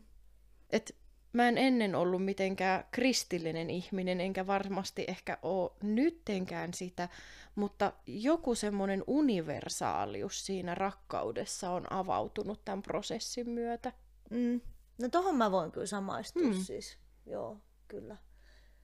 Et 0.70 0.96
mä 1.34 1.48
en 1.48 1.58
ennen 1.58 1.96
ollut 1.96 2.26
mitenkään 2.26 2.84
kristillinen 2.92 3.70
ihminen, 3.70 4.22
enkä 4.22 4.48
varmasti 4.48 5.06
ehkä 5.08 5.38
ole 5.42 5.72
nyttenkään 5.84 6.74
sitä, 6.74 7.10
mutta 7.56 7.94
joku 8.08 8.56
semmoinen 8.56 9.04
universaalius 9.08 10.46
siinä 10.46 10.76
rakkaudessa 10.76 11.72
on 11.72 11.94
avautunut 11.94 12.66
tämän 12.66 12.82
prosessin 12.82 13.50
myötä. 13.50 13.92
Mm. 14.30 14.62
No 15.02 15.10
tohon 15.10 15.36
mä 15.36 15.52
voin 15.52 15.72
kyllä 15.72 15.86
samaistua 15.88 16.48
Mm. 16.48 16.54
siis. 16.54 16.98
Joo, 17.26 17.58
kyllä. 17.88 18.18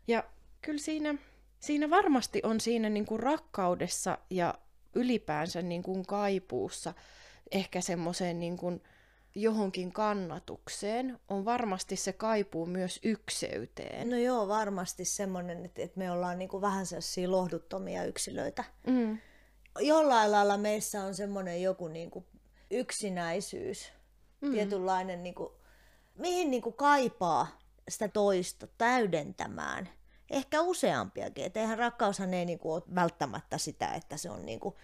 Ja 0.08 0.24
kyllä 0.62 0.80
siinä, 0.80 1.16
siinä 1.60 1.90
varmasti 1.90 2.42
on 2.44 2.60
siinä 2.60 2.90
niin 2.90 3.06
kuin 3.06 3.20
rakkaudessa 3.20 4.18
ja 4.30 4.54
ylipäänsä 4.96 5.62
niin 5.62 5.84
kuin 5.84 6.06
kaipuussa 6.06 6.94
ehkä 7.52 7.82
semmoiseen 7.82 8.40
niin 8.40 8.58
kuin 8.58 8.82
johonkin 9.36 9.92
kannatukseen 9.92 11.20
on 11.28 11.46
varmasti 11.46 11.96
se 11.96 12.14
kaipuu 12.14 12.66
myös 12.66 13.00
ykseyteen. 13.04 14.10
No 14.10 14.18
joo, 14.18 14.48
varmasti 14.48 15.06
semmoinen, 15.06 15.66
että, 15.66 15.82
että 15.82 16.00
me 16.00 16.12
ollaan 16.12 16.40
niinku 16.40 16.62
vähän 16.62 16.86
sellaisia 16.86 17.32
lohduttomia 17.32 18.06
yksilöitä. 18.06 18.64
Mm. 18.88 19.18
Jollain 19.80 20.32
lailla 20.32 20.58
meissä 20.58 21.04
on 21.04 21.16
semmoinen 21.16 21.62
joku 21.62 21.88
niinku 21.88 22.26
yksinäisyys, 22.72 23.94
Mm. 24.42 24.52
tietynlainen, 24.52 25.24
niinku, 25.24 25.54
mihin 26.16 26.52
niinku 26.52 26.72
kaipaa 26.72 27.48
sitä 27.90 28.08
toista 28.08 28.68
täydentämään. 28.78 29.90
Ehkä 30.30 30.62
useampiakin. 30.62 31.46
Et 31.46 31.58
eihän 31.58 31.78
rakkaushan 31.78 32.34
ei 32.34 32.46
niinku 32.46 32.74
ole 32.74 32.84
välttämättä 32.96 33.58
sitä, 33.58 33.94
että 33.94 34.18
se 34.18 34.30
on 34.30 34.46
niinku 34.46 34.78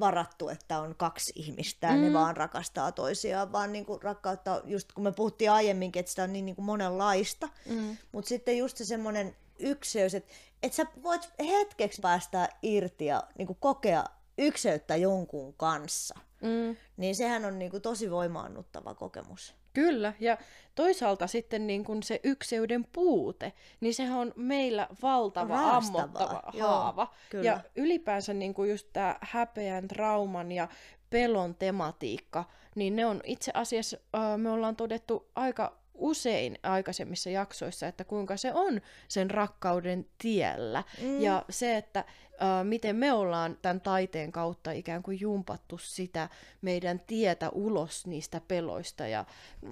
varattu, 0.00 0.48
että 0.48 0.80
on 0.80 0.94
kaksi 0.94 1.32
ihmistä 1.36 1.86
ja 1.86 1.92
mm. 1.92 2.00
Ne 2.00 2.12
vaan 2.12 2.36
rakastaa 2.36 2.92
toisiaan, 2.92 3.52
vaan 3.52 3.72
niinku 3.72 3.98
rakkautta, 4.02 4.60
just 4.64 4.92
kun 4.92 5.04
me 5.04 5.12
puhuttiin 5.12 5.50
aiemminkin, 5.50 6.00
että 6.00 6.10
sitä 6.10 6.22
on 6.22 6.32
niin 6.32 6.46
niinku 6.46 6.62
monenlaista, 6.62 7.48
Mm. 7.66 7.96
mutta 8.12 8.28
sitten 8.28 8.58
just 8.58 8.76
se 8.76 8.84
semmoinen 8.84 9.36
ykseys, 9.58 10.14
että 10.14 10.32
et 10.62 10.72
sä 10.72 10.86
voit 11.02 11.32
hetkeksi 11.48 12.00
päästä 12.00 12.48
irti 12.62 13.06
ja 13.06 13.22
niinku 13.38 13.54
kokea 13.54 14.04
ykseyttä 14.38 14.96
jonkun 14.96 15.54
kanssa, 15.54 16.14
Mm. 16.42 16.76
niin 16.96 17.16
sehän 17.16 17.44
on 17.44 17.58
niinku 17.58 17.80
tosi 17.80 18.10
voimaannuttava 18.10 18.94
kokemus. 18.94 19.54
Kyllä, 19.72 20.12
ja 20.20 20.38
toisaalta 20.74 21.26
sitten 21.26 21.66
niin 21.66 21.84
kun 21.84 22.02
se 22.02 22.20
ykseyden 22.24 22.86
puute, 22.92 23.52
niin 23.80 23.94
sehän 23.94 24.18
on 24.18 24.32
meillä 24.36 24.88
valtava, 25.02 25.54
Raastavaa, 25.54 26.02
ammottava 26.02 26.42
joo, 26.52 26.68
haava. 26.68 27.14
kyllä. 27.30 27.44
Ja 27.44 27.60
ylipäänsä 27.76 28.34
niin 28.34 28.54
kuin 28.54 28.70
just 28.70 28.86
tämä 28.92 29.16
häpeän, 29.20 29.88
trauman 29.88 30.52
ja 30.52 30.68
pelon 31.10 31.54
tematiikka, 31.54 32.44
niin 32.74 32.96
ne 32.96 33.06
on 33.06 33.20
itse 33.24 33.50
asiassa, 33.54 33.96
me 34.36 34.50
ollaan 34.50 34.76
todettu 34.76 35.30
aika 35.34 35.79
usein 36.00 36.58
aikaisemmissa 36.62 37.30
jaksoissa, 37.30 37.86
että 37.86 38.04
kuinka 38.04 38.36
se 38.36 38.52
on 38.54 38.80
sen 39.08 39.30
rakkauden 39.30 40.06
tiellä. 40.18 40.84
Mm. 41.02 41.20
Ja 41.20 41.44
se, 41.50 41.76
että 41.76 41.98
äh, 41.98 42.64
miten 42.64 42.96
me 42.96 43.12
ollaan 43.12 43.58
tämän 43.62 43.80
taiteen 43.80 44.32
kautta 44.32 44.72
ikään 44.72 45.02
kuin 45.02 45.20
jumpattu 45.20 45.78
sitä 45.78 46.28
meidän 46.62 47.00
tietä 47.00 47.50
ulos 47.50 48.06
niistä 48.06 48.40
peloista 48.48 49.06
ja 49.06 49.24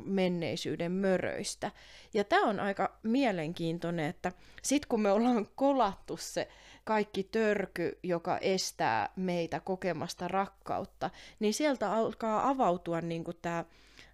menneisyyden 0.04 0.92
möröistä. 0.92 1.70
Ja 2.14 2.24
tämä 2.24 2.48
on 2.48 2.60
aika 2.60 2.98
mielenkiintoinen, 3.02 4.06
että 4.06 4.32
sit 4.62 4.86
kun 4.86 5.00
me 5.00 5.12
ollaan 5.12 5.48
kolattu 5.54 6.16
se 6.16 6.48
kaikki 6.84 7.22
törky, 7.22 7.98
joka 8.02 8.38
estää 8.38 9.08
meitä 9.16 9.60
kokemasta 9.60 10.28
rakkautta, 10.28 11.10
niin 11.40 11.54
sieltä 11.54 11.92
alkaa 11.92 12.48
avautua 12.48 13.00
niin 13.00 13.24
tämä 13.42 13.64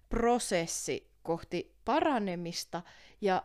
prosessi 0.09 1.07
kohti 1.23 1.74
paranemista 1.85 2.81
ja 3.21 3.43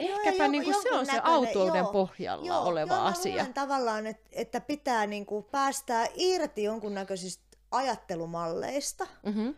Joo, 0.00 0.08
ehkäpä 0.18 0.44
ja 0.44 0.48
niin 0.48 0.62
jonkun 0.62 0.82
se 0.82 0.92
on 0.92 1.06
se 1.06 1.20
autuuden 1.22 1.78
joo, 1.78 1.92
pohjalla 1.92 2.46
joo, 2.46 2.62
oleva 2.62 2.94
joo, 2.94 3.04
asia. 3.04 3.32
luulen 3.32 3.54
tavallaan, 3.54 4.06
että, 4.06 4.28
että 4.32 4.60
pitää 4.60 5.06
niinku 5.06 5.42
päästää 5.42 6.06
irti 6.14 6.62
jonkunnäköisistä 6.62 7.44
ajattelumalleista, 7.70 9.06
Mm-hmm. 9.22 9.54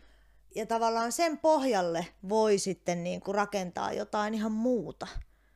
ja 0.55 0.65
tavallaan 0.65 1.11
sen 1.11 1.37
pohjalle 1.37 2.07
voi 2.29 2.57
sitten 2.57 3.03
niin 3.03 3.21
kuin 3.21 3.35
rakentaa 3.35 3.93
jotain 3.93 4.33
ihan 4.33 4.51
muuta. 4.51 5.07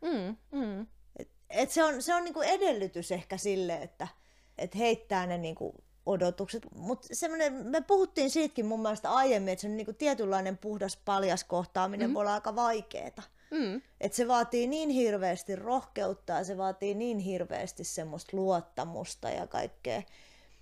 Mm, 0.01 0.37
mm. 0.59 0.87
Et, 1.19 1.29
et 1.49 1.71
se 1.71 1.83
on, 1.83 2.01
se 2.01 2.15
on 2.15 2.23
niin 2.23 2.33
kuin 2.33 2.47
edellytys 2.47 3.11
ehkä 3.11 3.37
sille, 3.37 3.75
että 3.75 4.07
et 4.57 4.75
heittää 4.75 5.27
ne 5.27 5.37
niin 5.37 5.55
kuin 5.55 5.73
odotukset. 6.05 6.63
Mutta 6.75 7.07
me 7.63 7.81
puhuttiin 7.81 8.29
siitäkin 8.29 8.65
mun 8.65 8.81
mielestä 8.81 9.11
aiemmin, 9.11 9.53
että 9.53 9.61
se 9.61 9.67
on 9.67 9.77
niin 9.77 9.85
kuin 9.85 9.97
tietynlainen 9.97 10.57
puhdas 10.57 10.97
paljas 11.05 11.43
kohtaaminen 11.43 12.07
mm-hmm. 12.07 12.13
voi 12.13 12.21
olla 12.21 12.33
aika 12.33 12.55
vaikeeta. 12.55 13.21
Mm. 13.51 13.81
Et 14.01 14.13
se 14.13 14.27
vaatii 14.27 14.67
niin 14.67 14.89
hirveästi 14.89 15.55
rohkeutta 15.55 16.33
ja 16.33 16.43
se 16.43 16.57
vaatii 16.57 16.93
niin 16.93 17.19
hirveästi 17.19 17.83
semmoista 17.83 18.37
luottamusta 18.37 19.29
ja 19.29 19.47
kaikkea. 19.47 20.01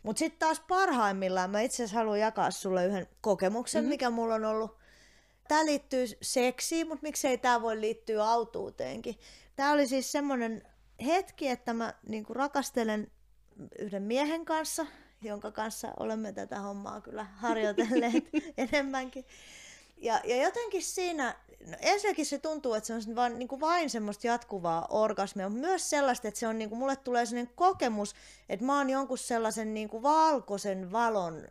Mutta 0.03 0.19
sitten 0.19 0.39
taas 0.39 0.59
parhaimmillaan 0.59 1.49
mä 1.49 1.61
itse 1.61 1.75
asiassa 1.75 1.97
haluan 1.97 2.19
jakaa 2.19 2.51
sulle 2.51 2.85
yhden 2.85 3.07
kokemuksen, 3.21 3.83
mm-hmm. 3.83 3.89
mikä 3.89 4.09
mulla 4.09 4.35
on 4.35 4.45
ollut. 4.45 4.77
Tämä 5.47 5.65
liittyy 5.65 6.05
seksiin, 6.21 6.87
mutta 6.87 7.03
miksei 7.03 7.37
tämä 7.37 7.61
voi 7.61 7.81
liittyä 7.81 8.29
autuuteenkin. 8.29 9.15
Tämä 9.55 9.71
oli 9.71 9.87
siis 9.87 10.11
semmoinen 10.11 10.63
hetki, 11.05 11.47
että 11.47 11.73
mä 11.73 11.93
niinku 12.07 12.33
rakastelen 12.33 13.11
yhden 13.79 14.03
miehen 14.03 14.45
kanssa, 14.45 14.85
jonka 15.21 15.51
kanssa 15.51 15.87
olemme 15.99 16.31
tätä 16.31 16.59
hommaa 16.59 17.01
kyllä 17.01 17.25
harjoitelleet 17.35 18.23
enemmänkin. 18.71 19.25
Ja, 19.97 20.21
ja 20.23 20.43
jotenkin 20.43 20.83
siinä, 20.83 21.35
no 21.67 21.77
ensinnäkin 21.79 22.25
se 22.25 22.39
tuntuu, 22.39 22.73
että 22.73 22.87
se 22.87 22.93
on 22.93 23.15
vain, 23.15 23.39
niin 23.39 23.47
kuin 23.47 23.61
vain 23.61 23.89
semmoista 23.89 24.27
jatkuvaa 24.27 24.87
orgasmia, 24.89 25.49
mutta 25.49 25.67
myös 25.67 25.89
sellaista, 25.89 26.27
että 26.27 26.39
se 26.39 26.47
on, 26.47 26.59
niin 26.59 26.69
kuin, 26.69 26.79
mulle 26.79 26.95
tulee 26.95 27.25
sellainen 27.25 27.53
kokemus, 27.55 28.15
että 28.49 28.65
mä 28.65 28.77
oon 28.77 28.89
jonkun 28.89 29.17
sellaisen 29.17 29.73
niin 29.73 29.89
kuin 29.89 30.03
valkoisen 30.03 30.91
valon 30.91 31.47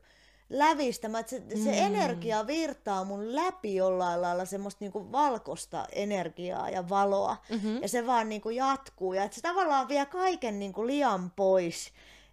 lävistämä, 0.51 1.19
että 1.19 1.31
se, 1.31 1.43
se 1.65 1.71
mm. 1.71 1.79
energia 1.79 2.47
virtaa 2.47 3.05
mun 3.05 3.37
läpi 3.37 3.75
jollain 3.75 4.23
lailla 4.23 4.45
semmoista 4.45 4.85
niin 4.85 4.93
kuin 4.93 5.13
valkoista 5.13 5.87
energiaa 5.93 6.71
ja 6.71 6.89
valoa, 6.89 7.37
mm-hmm. 7.51 7.83
ja 7.83 7.89
se 7.89 8.07
vaan 8.07 8.29
niin 8.29 8.41
kuin 8.41 8.57
jatkuu, 8.57 9.13
ja 9.13 9.25
että 9.25 9.35
se 9.35 9.41
tavallaan 9.41 9.89
vie 9.89 10.07
kaiken 10.07 10.59
niin 10.59 10.73
kuin 10.73 10.87
liian 10.87 11.31
pois, 11.31 11.93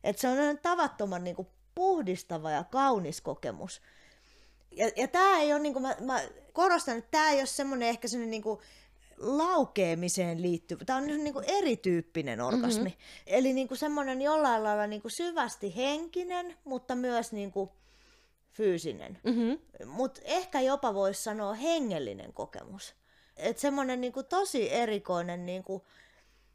että 0.10 0.22
se 0.22 0.28
on 0.28 0.60
tavattoman 0.62 1.24
niin 1.24 1.36
kuin 1.36 1.48
puhdistava 1.76 2.52
ja 2.52 2.64
kaunis 2.64 3.22
kokemus. 3.22 3.82
Ja, 4.72 4.92
ja 4.96 5.08
tämä 5.08 5.40
ei 5.40 5.54
ole, 5.54 5.60
niin 5.60 5.74
kuin 5.74 5.84
mä, 5.84 5.96
mä 6.02 6.22
korostan, 6.54 6.98
että 6.98 7.12
tämä 7.12 7.30
ei 7.30 7.40
ole 7.40 7.46
semmoinen 7.46 7.90
ehkä 7.90 8.08
semmoinen 8.08 8.32
niin 8.32 8.44
kuin 8.44 8.60
laukeemiseen 9.18 10.42
liittyvä. 10.42 10.86
Tämä 10.86 11.00
on 11.00 11.08
niin 11.08 11.34
kuin 11.34 11.46
erityyppinen 11.48 12.42
orgasmi. 12.42 12.90
Mm-hmm. 12.90 13.24
Eli 13.28 13.54
niin 13.54 13.68
kuin 13.68 13.78
semmoinen 13.78 14.22
jollain 14.22 14.64
lailla 14.64 14.88
niin 14.88 15.02
kuin 15.02 15.12
syvästi 15.12 15.76
henkinen, 15.76 16.58
mutta 16.64 16.96
myös 16.96 17.32
niin 17.32 17.52
kuin 17.52 17.70
fyysinen. 18.52 19.20
Mm-hmm. 19.24 19.60
Mutta 19.86 20.22
ehkä 20.24 20.62
jopa 20.62 20.94
voisi 20.94 21.24
sanoa 21.24 21.54
hengellinen 21.54 22.34
kokemus. 22.34 22.96
Että 23.38 23.62
semmoinen 23.62 24.02
niin 24.02 24.14
kuin 24.14 24.26
tosi 24.26 24.74
erikoinen, 24.74 25.46
niin 25.46 25.64
kuin 25.64 25.84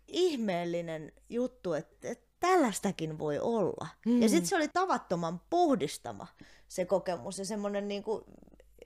ihmeellinen 0.09 1.12
juttu, 1.28 1.73
että, 1.73 2.09
että 2.09 2.31
tällaistakin 2.42 3.18
voi 3.18 3.38
olla. 3.38 3.88
Mm. 4.06 4.22
Ja 4.22 4.28
sitten 4.28 4.46
se 4.46 4.56
oli 4.56 4.68
tavattoman 4.68 5.40
puhdistama 5.50 6.26
se 6.68 6.84
kokemus 6.84 7.38
ja 7.38 7.44
semmoinen 7.44 7.88
niin 7.88 8.02
kuin 8.02 8.25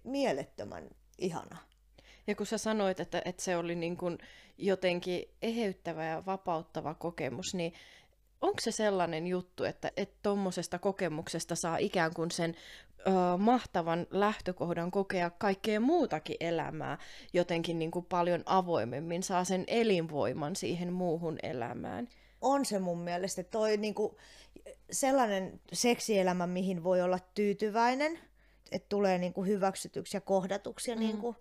mielettömän 0.04 0.90
ihana. 1.18 1.56
Ja 2.26 2.34
kun 2.34 2.46
sä 2.46 2.58
sanoit, 2.58 3.00
että, 3.00 3.22
että 3.24 3.42
se 3.42 3.56
oli 3.56 3.74
niin 3.74 3.96
kuin 3.96 4.18
jotenkin 4.58 5.24
eheyttävä 5.42 6.04
ja 6.04 6.22
vapauttava 6.26 6.94
kokemus, 6.94 7.54
niin 7.54 7.72
onko 8.40 8.60
se 8.60 8.70
sellainen 8.70 9.26
juttu, 9.26 9.64
että 9.64 9.92
tuommoisesta 10.22 10.78
kokemuksesta 10.78 11.54
saa 11.54 11.76
ikään 11.76 12.14
kuin 12.14 12.30
sen 12.30 12.56
ö, 12.98 13.36
mahtavan 13.38 14.06
lähtökohdan 14.10 14.90
kokea 14.90 15.30
kaikkea 15.30 15.80
muutakin 15.80 16.36
elämää 16.40 16.98
jotenkin 17.32 17.78
niin 17.78 17.90
kuin 17.90 18.04
paljon 18.04 18.42
avoimemmin, 18.46 19.22
saa 19.22 19.44
sen 19.44 19.64
elinvoiman 19.66 20.56
siihen 20.56 20.92
muuhun 20.92 21.38
elämään? 21.42 22.08
On 22.46 22.64
se 22.64 22.78
mun 22.78 22.98
mielestä. 22.98 23.42
Toi 23.42 23.76
niinku, 23.76 24.16
sellainen 24.90 25.60
seksielämä, 25.72 26.46
mihin 26.46 26.84
voi 26.84 27.02
olla 27.02 27.18
tyytyväinen, 27.34 28.18
että 28.72 28.86
tulee 28.88 29.18
niinku 29.18 29.44
hyväksytyksi 29.44 30.16
ja 30.16 30.20
kohdatuksi, 30.20 30.90
ja 30.90 30.96
mm. 30.96 31.00
niinku, 31.00 31.36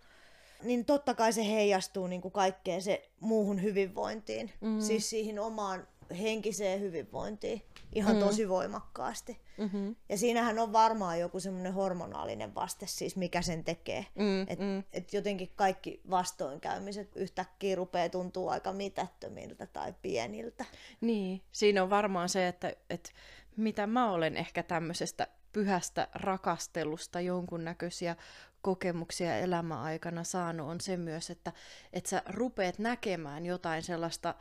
niin 0.63 0.85
totta 0.85 1.13
kai 1.13 1.33
se 1.33 1.45
heijastuu 1.45 2.07
niinku 2.07 2.29
kaikkeen 2.29 2.81
se 2.81 3.09
muuhun 3.19 3.61
hyvinvointiin, 3.61 4.51
mm. 4.61 4.81
siis 4.81 5.09
siihen 5.09 5.39
omaan 5.39 5.87
henkiseen 6.19 6.81
hyvinvointiin 6.81 7.61
ihan 7.93 8.15
mm. 8.15 8.19
tosi 8.19 8.49
voimakkaasti. 8.49 9.39
Mm-hmm. 9.57 9.95
Ja 10.09 10.17
siinähän 10.17 10.59
on 10.59 10.73
varmaan 10.73 11.19
joku 11.19 11.39
semmoinen 11.39 11.73
hormonaalinen 11.73 12.55
vaste, 12.55 12.87
siis 12.87 13.15
mikä 13.15 13.41
sen 13.41 13.63
tekee. 13.63 14.05
Mm, 14.15 14.41
että 14.41 14.63
mm. 14.63 14.83
et 14.93 15.13
jotenkin 15.13 15.51
kaikki 15.55 16.01
vastoinkäymiset 16.09 17.15
yhtäkkiä 17.15 17.75
rupeaa 17.75 18.09
tuntuu 18.09 18.49
aika 18.49 18.73
mitättömiltä 18.73 19.65
tai 19.65 19.93
pieniltä. 20.01 20.65
Niin, 21.01 21.41
siinä 21.51 21.83
on 21.83 21.89
varmaan 21.89 22.29
se, 22.29 22.47
että, 22.47 22.73
että 22.89 23.11
mitä 23.57 23.87
mä 23.87 24.11
olen 24.11 24.37
ehkä 24.37 24.63
tämmöisestä 24.63 25.27
pyhästä 25.51 26.07
rakastelusta 26.13 27.21
jonkunnäköisiä 27.21 28.15
kokemuksia 28.61 29.37
elämäaikana 29.37 30.23
saanut, 30.23 30.67
on 30.67 30.81
se 30.81 30.97
myös, 30.97 31.29
että, 31.29 31.53
että 31.93 32.09
sä 32.09 32.23
rupeat 32.29 32.79
näkemään 32.79 33.45
jotain 33.45 33.83
sellaista 33.83 34.35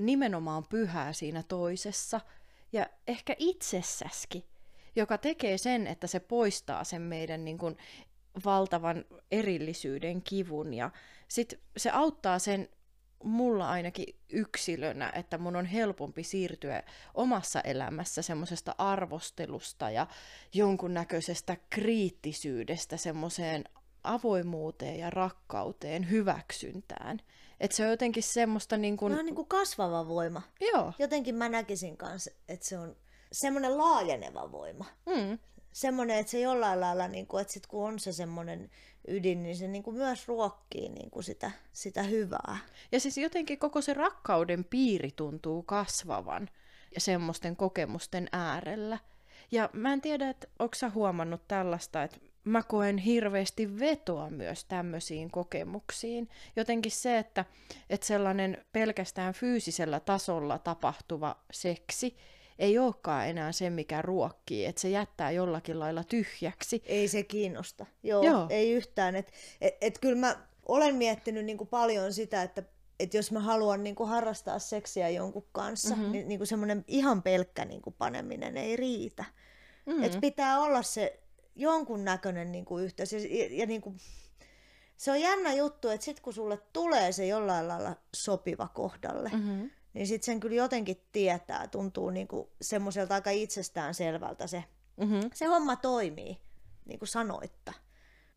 nimenomaan 0.00 0.64
pyhää 0.68 1.12
siinä 1.12 1.42
toisessa 1.42 2.20
ja 2.72 2.86
ehkä 3.06 3.36
itsessäskin, 3.38 4.44
joka 4.96 5.18
tekee 5.18 5.58
sen, 5.58 5.86
että 5.86 6.06
se 6.06 6.20
poistaa 6.20 6.84
sen 6.84 7.02
meidän 7.02 7.44
niin 7.44 7.58
kuin, 7.58 7.76
valtavan 8.44 9.04
erillisyyden 9.30 10.22
kivun 10.22 10.74
ja 10.74 10.90
sit 11.28 11.60
se 11.76 11.90
auttaa 11.90 12.38
sen 12.38 12.68
mulla 13.24 13.70
ainakin 13.70 14.16
yksilönä, 14.28 15.12
että 15.14 15.38
mun 15.38 15.56
on 15.56 15.66
helpompi 15.66 16.22
siirtyä 16.22 16.82
omassa 17.14 17.60
elämässä 17.60 18.22
semmoisesta 18.22 18.74
arvostelusta 18.78 19.90
ja 19.90 20.06
jonkunnäköisestä 20.54 21.56
kriittisyydestä 21.70 22.96
semmoiseen 22.96 23.64
avoimuuteen 24.04 24.98
ja 24.98 25.10
rakkauteen, 25.10 26.10
hyväksyntään. 26.10 27.20
Että 27.60 27.76
se 27.76 27.84
on 27.84 27.90
jotenkin 27.90 28.22
semmoista 28.22 28.76
niin 28.76 28.96
kuin... 28.96 29.12
No, 29.12 29.22
niin 29.22 29.34
kuin 29.34 29.48
kasvava 29.48 30.08
voima. 30.08 30.42
Joo. 30.60 30.92
Jotenkin 30.98 31.34
mä 31.34 31.48
näkisin 31.48 31.96
kanssa, 31.96 32.30
että 32.48 32.66
se 32.66 32.78
on 32.78 32.96
semmoinen 33.32 33.78
laajeneva 33.78 34.52
voima. 34.52 34.84
Mm. 35.06 35.38
Semmoinen, 35.72 36.16
että 36.16 36.30
se 36.30 36.40
jollain 36.40 36.80
lailla, 36.80 37.08
niin 37.08 37.26
kuin, 37.26 37.40
että 37.40 37.52
sit 37.52 37.66
kun 37.66 37.88
on 37.88 37.98
se 37.98 38.12
semmoinen 38.12 38.70
ydin, 39.08 39.42
niin 39.42 39.56
se 39.56 39.68
niin 39.68 39.82
kuin 39.82 39.96
myös 39.96 40.28
ruokkii 40.28 40.88
niin 40.88 41.10
kuin 41.10 41.24
sitä, 41.24 41.50
sitä 41.72 42.02
hyvää. 42.02 42.58
Ja 42.92 43.00
siis 43.00 43.18
jotenkin 43.18 43.58
koko 43.58 43.80
se 43.80 43.94
rakkauden 43.94 44.64
piiri 44.64 45.10
tuntuu 45.16 45.62
kasvavan 45.62 46.48
ja 46.94 47.00
semmoisten 47.00 47.56
kokemusten 47.56 48.28
äärellä. 48.32 48.98
Ja 49.50 49.70
mä 49.72 49.92
en 49.92 50.00
tiedä, 50.00 50.30
että 50.30 50.46
onko 50.58 50.74
sä 50.74 50.90
huomannut 50.90 51.48
tällaista, 51.48 52.02
että 52.02 52.18
mä 52.46 52.62
koen 52.62 52.98
hirveästi 52.98 53.78
vetoa 53.78 54.30
myös 54.30 54.64
tämmöisiin 54.64 55.30
kokemuksiin. 55.30 56.28
Jotenkin 56.56 56.92
se, 56.92 57.18
että, 57.18 57.44
että 57.90 58.06
sellainen 58.06 58.64
pelkästään 58.72 59.34
fyysisellä 59.34 60.00
tasolla 60.00 60.58
tapahtuva 60.58 61.36
seksi 61.52 62.16
ei 62.58 62.78
olekaan 62.78 63.28
enää 63.28 63.52
se, 63.52 63.70
mikä 63.70 64.02
ruokkii, 64.02 64.64
että 64.64 64.80
se 64.80 64.88
jättää 64.88 65.30
jollakin 65.30 65.78
lailla 65.78 66.04
tyhjäksi. 66.04 66.82
Ei 66.86 67.08
se 67.08 67.22
kiinnosta. 67.22 67.86
Joo, 68.02 68.22
Joo. 68.22 68.46
ei 68.50 68.72
yhtään. 68.72 69.16
Et, 69.16 69.32
et, 69.60 69.74
et 69.80 69.98
kyllä 69.98 70.16
mä 70.16 70.36
olen 70.68 70.94
miettinyt 70.94 71.44
niinku 71.44 71.66
paljon 71.66 72.12
sitä, 72.12 72.42
että 72.42 72.62
et 73.00 73.14
jos 73.14 73.32
mä 73.32 73.40
haluan 73.40 73.84
niinku 73.84 74.06
harrastaa 74.06 74.58
seksiä 74.58 75.08
jonkun 75.08 75.46
kanssa, 75.52 75.96
mm-hmm. 75.96 76.12
niin 76.12 76.28
niinku 76.28 76.46
semmoinen 76.46 76.84
ihan 76.88 77.22
pelkkä 77.22 77.64
niinku 77.64 77.90
paneminen 77.90 78.56
ei 78.56 78.76
riitä. 78.76 79.24
Mm-hmm. 79.86 80.04
Et 80.04 80.20
pitää 80.20 80.60
olla 80.60 80.82
se 80.82 81.20
jonkunnäköinen 81.56 82.52
niin 82.52 82.64
kuin 82.64 82.84
yhteys. 82.84 83.12
Ja, 83.12 83.18
ja, 83.18 83.48
ja 83.50 83.66
niin 83.66 83.80
kuin, 83.80 83.96
se 84.96 85.10
on 85.10 85.20
jännä 85.20 85.52
juttu, 85.52 85.88
että 85.88 86.04
sitten 86.04 86.22
kun 86.22 86.32
sulle 86.32 86.58
tulee 86.72 87.12
se 87.12 87.26
jollain 87.26 87.68
lailla 87.68 87.96
sopiva 88.16 88.68
kohdalle, 88.68 89.30
mm-hmm. 89.32 89.70
niin 89.92 90.06
sitten 90.06 90.26
sen 90.26 90.40
kyllä 90.40 90.56
jotenkin 90.56 91.00
tietää, 91.12 91.68
tuntuu 91.68 92.10
niin 92.10 92.28
kuin 92.28 92.48
semmoiselta 92.60 93.14
aika 93.14 93.30
itsestään 93.30 93.94
selvältä 93.94 94.46
se, 94.46 94.64
mm-hmm. 94.96 95.30
se 95.34 95.44
homma 95.44 95.76
toimii, 95.76 96.40
niin 96.84 96.98
kuin 96.98 97.08
sanoitta 97.08 97.72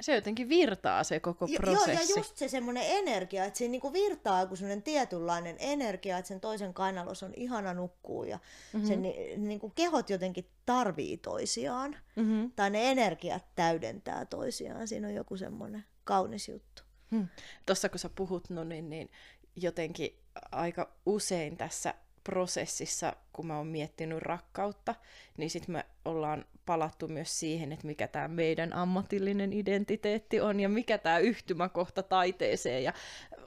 se 0.01 0.15
jotenkin 0.15 0.49
virtaa 0.49 1.03
se 1.03 1.19
koko 1.19 1.47
prosessi. 1.55 1.91
Joo, 1.91 1.99
ja 1.99 2.15
just 2.17 2.37
se 2.37 2.47
semmoinen 2.47 2.83
energia, 2.87 3.45
että 3.45 3.57
se 3.57 3.67
niinku 3.67 3.93
virtaa 3.93 4.45
kuin 4.45 4.57
semmoinen 4.57 4.83
tietynlainen 4.83 5.55
energia, 5.59 6.17
että 6.17 6.27
sen 6.27 6.39
toisen 6.39 6.73
kainalos 6.73 7.23
on 7.23 7.33
ihana 7.35 7.73
nukkuu 7.73 8.23
ja 8.23 8.39
mm-hmm. 8.73 8.87
sen 8.87 9.01
niinku 9.47 9.69
kehot 9.69 10.09
jotenkin 10.09 10.49
tarvii 10.65 11.17
toisiaan. 11.17 11.97
Mm-hmm. 12.15 12.51
Tai 12.55 12.69
ne 12.69 12.91
energiat 12.91 13.45
täydentää 13.55 14.25
toisiaan. 14.25 14.87
Siinä 14.87 15.07
on 15.07 15.13
joku 15.13 15.37
semmoinen 15.37 15.85
kaunis 16.03 16.49
juttu. 16.49 16.83
Hmm. 17.11 17.27
Tuossa 17.65 17.89
kun 17.89 17.99
sä 17.99 18.09
puhut, 18.09 18.49
no 18.49 18.63
niin, 18.63 18.89
niin 18.89 19.11
jotenkin 19.55 20.19
aika 20.51 20.93
usein 21.05 21.57
tässä 21.57 21.93
prosessissa, 22.23 23.13
kun 23.33 23.47
mä 23.47 23.57
oon 23.57 23.67
miettinyt 23.67 24.21
rakkautta, 24.21 24.95
niin 25.37 25.49
sitten 25.49 25.73
me 25.73 25.85
ollaan 26.05 26.45
palattu 26.65 27.07
myös 27.07 27.39
siihen, 27.39 27.71
että 27.71 27.87
mikä 27.87 28.07
tämä 28.07 28.27
meidän 28.27 28.73
ammatillinen 28.73 29.53
identiteetti 29.53 30.41
on 30.41 30.59
ja 30.59 30.69
mikä 30.69 30.97
tämä 30.97 31.17
yhtymäkohta 31.19 32.03
taiteeseen 32.03 32.83
ja 32.83 32.93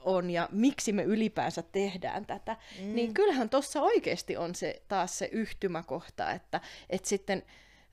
on 0.01 0.29
ja 0.29 0.49
miksi 0.51 0.91
me 0.91 1.03
ylipäänsä 1.03 1.63
tehdään 1.71 2.25
tätä. 2.25 2.57
Mm. 2.79 2.95
Niin 2.95 3.13
kyllähän 3.13 3.49
tuossa 3.49 3.81
oikeasti 3.81 4.37
on 4.37 4.55
se 4.55 4.81
taas 4.87 5.17
se 5.17 5.29
yhtymäkohta, 5.31 6.31
että, 6.31 6.61
että 6.89 7.09
sitten 7.09 7.43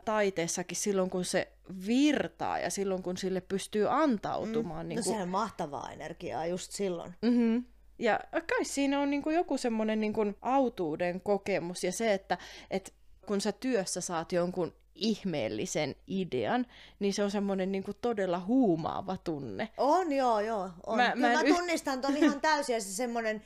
taiteessakin 0.05 0.77
silloin, 0.77 1.11
kun 1.11 1.25
se 1.25 1.53
virtaa 1.87 2.59
ja 2.59 2.71
silloin, 2.71 3.03
kun 3.03 3.17
sille 3.17 3.41
pystyy 3.41 3.91
antautumaan. 3.91 4.87
Mm. 4.87 4.89
Niin 4.89 4.97
No 4.97 5.03
kuin... 5.03 5.13
sehän 5.13 5.23
on 5.23 5.29
mahtavaa 5.29 5.91
energiaa 5.93 6.47
just 6.47 6.73
silloin. 6.73 7.15
Mm-hmm. 7.23 7.65
Ja 8.01 8.21
kai 8.33 8.65
siinä 8.65 9.01
on 9.01 9.11
niin 9.11 9.23
kuin 9.23 9.37
joku 9.37 9.57
semmoinen 9.59 10.01
niin 10.01 10.13
kuin 10.13 10.37
autuuden 10.43 11.21
kokemus 11.21 11.85
ja 11.85 11.93
se, 11.93 12.13
että, 12.13 12.39
että 12.71 12.93
kun 13.27 13.41
sä 13.41 13.53
työssä 13.53 14.01
saat 14.01 14.33
jonkun 14.33 14.73
ihmeellisen 14.95 15.97
idean, 16.07 16.67
niin 16.99 17.15
se 17.15 17.23
on 17.25 17.31
semmoinen 17.31 17.73
niin 17.73 17.85
kuin 17.85 17.97
todella 18.01 18.39
huumaava 18.47 19.17
tunne. 19.17 19.69
On, 19.77 20.13
joo, 20.13 20.41
joo. 20.41 20.71
On. 20.87 20.97
Mä- 20.97 21.03
Mä, 21.03 21.09
mä 21.09 21.15
Kyllä 21.15 21.33
mä, 21.33 21.41
en 21.41 21.47
yht- 21.47 21.57
tunnistan 21.57 22.01
ton 22.01 22.17
ihan 22.17 22.41
täysin 22.51 22.75
ja 22.75 22.81
se 22.81 22.93
semmoinen 22.93 23.43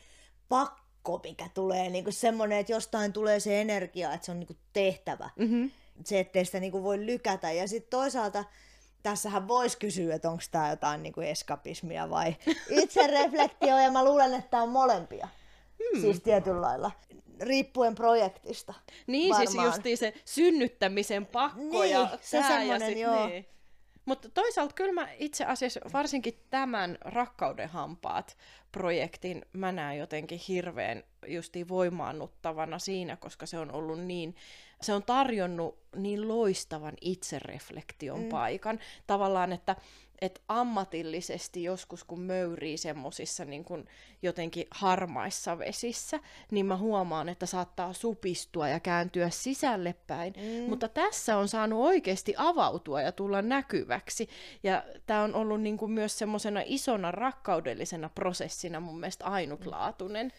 pakko, 0.49 1.21
mikä 1.25 1.49
tulee, 1.55 1.91
niin 1.91 2.05
kuin 2.05 2.15
semmoinen, 2.15 2.59
että 2.59 2.73
jostain 2.73 3.13
tulee 3.13 3.41
se 3.41 3.61
energia, 3.61 4.13
että 4.13 4.25
se 4.27 4.33
on 4.33 4.41
niin 4.41 4.47
kuin 4.47 4.59
tehtävä. 4.73 5.31
Mm-hmm. 5.37 5.71
Se, 6.05 6.21
ettei 6.21 6.45
sitä 6.45 6.61
niin 6.61 6.73
kuin 6.73 6.85
voi 6.85 7.07
lykätä. 7.07 7.53
Ja 7.53 7.69
sitten 7.69 7.91
toisaalta 7.91 8.45
tässähän 9.05 9.49
voisi 9.49 9.79
kysyä, 9.79 10.15
että 10.15 10.31
onko 10.31 10.43
tämä 10.51 10.71
jotain 10.71 11.03
niin 11.03 11.13
kuin 11.13 11.27
eskapismia 11.27 12.11
vai 12.11 12.37
itsereflektio, 12.83 13.79
ja 13.79 13.91
mä 13.91 14.05
luulen, 14.05 14.35
että 14.35 14.51
tämä 14.51 14.63
on 14.63 14.69
molempia. 14.69 15.29
Hmm. 15.79 16.01
Siis 16.01 16.21
tietyllä 16.21 16.61
lailla, 16.61 16.91
riippuen 17.41 17.95
projektista. 17.95 18.75
Niin, 19.07 19.37
siis 19.37 19.51
varmaan. 19.51 19.67
justiin 19.67 19.99
se 19.99 20.15
synnyttämisen 20.25 21.27
pakko 21.27 21.61
Niin, 21.83 21.91
ja 21.91 22.19
se 22.21 22.39
ja 22.67 22.79
sit, 22.79 22.99
joo. 22.99 23.27
Niin. 23.27 23.47
Mutta 24.05 24.29
toisaalta 24.29 24.75
kyllä 24.75 24.93
mä 24.93 25.09
itse 25.19 25.45
asiassa 25.45 25.81
varsinkin 25.93 26.41
tämän 26.51 26.99
Rakkauden 27.01 27.69
hampaat 27.69 28.37
projektin 28.73 29.45
mä 29.53 29.73
näen 29.73 29.99
jotenkin 29.99 30.41
hirveän 30.49 31.03
justiin 31.27 31.69
voimaannuttavana 31.69 32.79
siinä, 32.79 33.17
koska 33.17 33.47
se 33.47 33.59
on 33.59 33.73
ollut 33.73 34.01
niin, 34.01 34.37
se 34.83 34.95
on 34.95 35.03
tarjonnut 35.03 35.79
niin 35.97 36.29
loistavan 36.29 36.95
itsereflektion 37.01 38.23
mm. 38.23 38.29
paikan. 38.29 38.79
Tavallaan, 39.07 39.53
että 39.53 39.77
et 40.21 40.43
ammatillisesti 40.49 41.63
joskus 41.63 42.05
kun 42.05 42.21
möyrii 42.21 42.77
semmosissa 42.77 43.45
niin 43.45 43.65
kun 43.65 43.85
jotenkin 44.23 44.67
harmaissa 44.71 45.59
vesissä, 45.59 46.21
niin 46.51 46.67
mä 46.67 46.77
huomaan, 46.77 47.29
että 47.29 47.47
saattaa 47.47 47.93
supistua 47.93 48.69
ja 48.69 48.81
kääntyä 48.81 49.31
sisälle 49.31 49.95
päin. 50.07 50.35
Mm. 50.37 50.69
Mutta 50.69 50.89
tässä 50.89 51.37
on 51.37 51.49
saanut 51.49 51.81
oikeasti 51.81 52.35
avautua 52.37 53.03
ja 53.03 53.13
tulla 53.13 53.43
näkyväksi. 53.43 54.29
Ja 54.63 54.85
tämä 55.07 55.23
on 55.23 55.35
ollut 55.35 55.61
niin 55.61 55.77
kuin 55.77 55.93
myös 55.93 56.19
semmoisena 56.19 56.61
isona 56.65 57.11
rakkaudellisena 57.11 58.09
prosessina 58.09 58.81
mun 58.81 59.01
mielestä 59.01 59.25
ainutlaatuinen. 59.25 60.33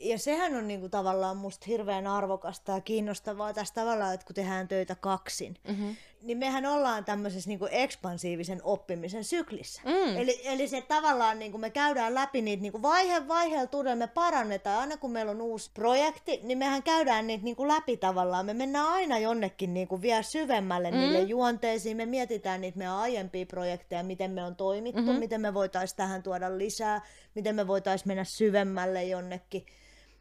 Ja 0.00 0.18
sehän 0.18 0.54
on 0.54 0.68
niinku 0.68 0.88
tavallaan 0.88 1.36
musta 1.36 1.66
hirveän 1.68 2.06
arvokasta 2.06 2.72
ja 2.72 2.80
kiinnostavaa 2.80 3.54
tässä 3.54 3.74
tavallaan, 3.74 4.14
että 4.14 4.26
kun 4.26 4.34
tehdään 4.34 4.68
töitä 4.68 4.94
kaksin, 4.94 5.56
mm-hmm. 5.68 5.96
Niin 6.22 6.38
mehän 6.38 6.66
ollaan 6.66 7.04
tämmöisessä 7.04 7.50
niinku 7.50 7.68
ekspansiivisen 7.70 8.60
oppimisen 8.62 9.24
syklissä. 9.24 9.82
Mm. 9.84 10.16
Eli, 10.16 10.40
eli 10.44 10.68
se 10.68 10.80
tavallaan 10.80 11.38
niinku 11.38 11.58
me 11.58 11.70
käydään 11.70 12.14
läpi 12.14 12.42
niitä 12.42 12.62
niinku 12.62 12.82
vaihe 12.82 13.28
vaiheella 13.28 13.66
todella 13.66 13.96
me 13.96 14.06
parannetaan. 14.06 14.80
Aina 14.80 14.96
kun 14.96 15.10
meillä 15.10 15.30
on 15.30 15.40
uusi 15.40 15.70
projekti, 15.74 16.40
niin 16.42 16.58
mehän 16.58 16.82
käydään 16.82 17.26
niitä 17.26 17.44
niinku 17.44 17.68
läpi 17.68 17.96
tavallaan. 17.96 18.46
Me 18.46 18.54
mennään 18.54 18.88
aina 18.88 19.18
jonnekin 19.18 19.74
niinku 19.74 20.02
vielä 20.02 20.22
syvemmälle 20.22 20.90
mm. 20.90 20.96
niille 20.96 21.20
juonteisiin. 21.20 21.96
Me 21.96 22.06
mietitään 22.06 22.60
niitä 22.60 22.78
meidän 22.78 22.94
aiempia 22.94 23.46
projekteja, 23.46 24.02
miten 24.02 24.30
me 24.30 24.44
on 24.44 24.56
toimittu, 24.56 25.02
mm-hmm. 25.02 25.18
miten 25.18 25.40
me 25.40 25.54
voitaisiin 25.54 25.96
tähän 25.96 26.22
tuoda 26.22 26.58
lisää, 26.58 27.02
miten 27.34 27.54
me 27.54 27.66
voitaisiin 27.66 28.08
mennä 28.08 28.24
syvemmälle 28.24 29.04
jonnekin. 29.04 29.66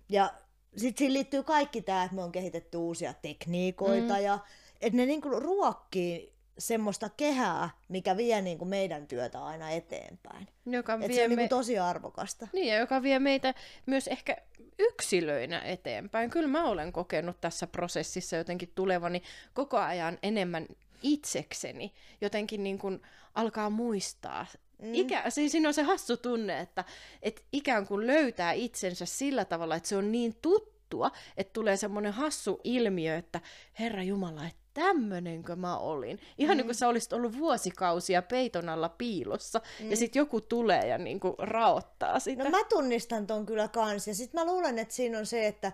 Ja 0.09 0.33
sitten 0.77 0.97
siihen 0.97 1.13
liittyy 1.13 1.43
kaikki 1.43 1.81
tämä, 1.81 2.03
että 2.03 2.15
me 2.15 2.23
on 2.23 2.31
kehitetty 2.31 2.77
uusia 2.77 3.13
tekniikoita 3.13 4.13
mm. 4.13 4.23
ja 4.23 4.39
että 4.81 4.97
ne 4.97 5.05
niinku 5.05 5.29
ruokkii 5.29 6.37
semmoista 6.57 7.09
kehää, 7.09 7.69
mikä 7.87 8.17
vie 8.17 8.41
niinku 8.41 8.65
meidän 8.65 9.07
työtä 9.07 9.45
aina 9.45 9.69
eteenpäin. 9.69 10.47
Joka 10.65 10.93
Et 10.93 11.01
se 11.01 11.07
vie 11.07 11.23
on 11.23 11.29
me... 11.29 11.35
niinku 11.35 11.55
tosi 11.55 11.79
arvokasta. 11.79 12.47
Niin, 12.53 12.67
ja 12.67 12.77
joka 12.77 13.01
vie 13.01 13.19
meitä 13.19 13.53
myös 13.85 14.07
ehkä 14.07 14.37
yksilöinä 14.79 15.59
eteenpäin. 15.59 16.29
Kyllä 16.29 16.47
mä 16.47 16.65
olen 16.65 16.91
kokenut 16.91 17.41
tässä 17.41 17.67
prosessissa 17.67 18.35
jotenkin 18.35 18.71
tulevani 18.75 19.23
koko 19.53 19.77
ajan 19.77 20.17
enemmän 20.23 20.67
itsekseni. 21.03 21.93
Jotenkin 22.21 22.63
niin 22.63 22.79
kuin 22.79 23.01
alkaa 23.35 23.69
muistaa. 23.69 24.45
Mm. 24.81 24.93
Ikä, 24.93 25.29
siis 25.29 25.51
siinä 25.51 25.67
on 25.67 25.73
se 25.73 25.83
hassu 25.83 26.17
tunne, 26.17 26.59
että, 26.59 26.83
että 27.21 27.41
ikään 27.51 27.87
kuin 27.87 28.07
löytää 28.07 28.51
itsensä 28.51 29.05
sillä 29.05 29.45
tavalla, 29.45 29.75
että 29.75 29.89
se 29.89 29.97
on 29.97 30.11
niin 30.11 30.35
tuttua, 30.41 31.11
että 31.37 31.53
tulee 31.53 31.77
semmoinen 31.77 32.13
hassu 32.13 32.61
ilmiö, 32.63 33.17
että 33.17 33.41
Herra 33.79 34.03
Jumala, 34.03 34.45
että 34.47 34.66
tämmönenkö 34.77 35.55
mä 35.55 35.77
olin. 35.77 36.19
Ihan 36.37 36.55
mm. 36.55 36.57
niin 36.57 36.65
kuin 36.65 36.75
sä 36.75 36.87
olisit 36.87 37.13
ollut 37.13 37.37
vuosikausia 37.37 38.21
peiton 38.21 38.69
alla 38.69 38.89
piilossa, 38.89 39.61
mm. 39.79 39.89
ja 39.89 39.97
sitten 39.97 40.19
joku 40.19 40.41
tulee 40.41 40.87
ja 40.87 40.97
niin 40.97 41.19
kuin 41.19 41.33
raottaa 41.37 42.19
sitä. 42.19 42.43
No 42.43 42.49
mä 42.49 42.63
tunnistan 42.63 43.27
ton 43.27 43.45
kyllä 43.45 43.67
kans. 43.67 44.07
Ja 44.07 44.15
sitten 44.15 44.41
mä 44.41 44.51
luulen, 44.51 44.79
että 44.79 44.93
siinä 44.93 45.19
on 45.19 45.25
se, 45.25 45.47
että 45.47 45.71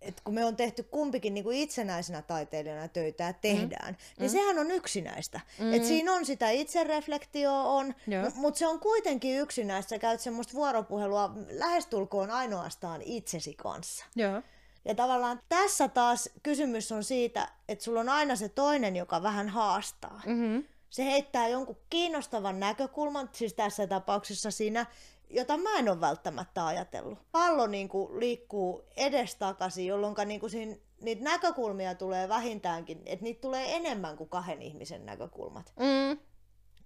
et 0.00 0.20
kun 0.20 0.34
me 0.34 0.44
on 0.44 0.56
tehty 0.56 0.82
kumpikin 0.82 1.34
niin 1.34 1.44
kuin 1.44 1.58
itsenäisenä 1.58 2.22
taiteilijana 2.22 2.88
töitä 2.88 3.24
ja 3.24 3.32
tehdään, 3.32 3.94
mm. 3.94 4.22
niin 4.22 4.30
mm. 4.30 4.32
sehän 4.32 4.58
on 4.58 4.70
yksinäistä. 4.70 5.40
Mm. 5.58 5.74
Et 5.74 5.84
siinä 5.84 6.12
on 6.12 6.26
sitä 6.26 6.50
itsereflektioa 6.50 7.62
on, 7.62 7.94
mutta 8.34 8.58
se 8.58 8.66
on 8.66 8.80
kuitenkin 8.80 9.38
yksinäistä. 9.38 9.90
Sä 9.90 9.98
käyt 9.98 10.20
semmoista 10.20 10.54
vuoropuhelua 10.54 11.34
lähestulkoon 11.50 12.30
ainoastaan 12.30 13.02
itsesi 13.02 13.54
kanssa. 13.54 14.04
Joo. 14.16 14.42
Ja 14.84 14.94
tavallaan 14.94 15.40
tässä 15.48 15.88
taas 15.88 16.30
kysymys 16.42 16.92
on 16.92 17.04
siitä, 17.04 17.48
että 17.68 17.84
sulla 17.84 18.00
on 18.00 18.08
aina 18.08 18.36
se 18.36 18.48
toinen, 18.48 18.96
joka 18.96 19.22
vähän 19.22 19.48
haastaa. 19.48 20.22
Mm-hmm. 20.26 20.64
Se 20.90 21.04
heittää 21.04 21.48
jonkun 21.48 21.76
kiinnostavan 21.90 22.60
näkökulman, 22.60 23.30
siis 23.32 23.54
tässä 23.54 23.86
tapauksessa 23.86 24.50
siinä, 24.50 24.86
jota 25.30 25.56
mä 25.56 25.78
en 25.78 25.88
ole 25.88 26.00
välttämättä 26.00 26.66
ajatellut. 26.66 27.18
Pallo 27.32 27.66
niin 27.66 27.88
kuin 27.88 28.20
liikkuu 28.20 28.82
edestakaisin, 28.96 29.86
jolloin 29.86 30.14
niin 30.26 30.40
kuin 30.40 30.50
siinä, 30.50 30.76
niitä 31.00 31.24
näkökulmia 31.24 31.94
tulee 31.94 32.28
vähintäänkin, 32.28 33.02
että 33.06 33.24
niitä 33.24 33.40
tulee 33.40 33.76
enemmän 33.76 34.16
kuin 34.16 34.30
kahden 34.30 34.62
ihmisen 34.62 35.06
näkökulmat. 35.06 35.72
Mm. 35.76 36.18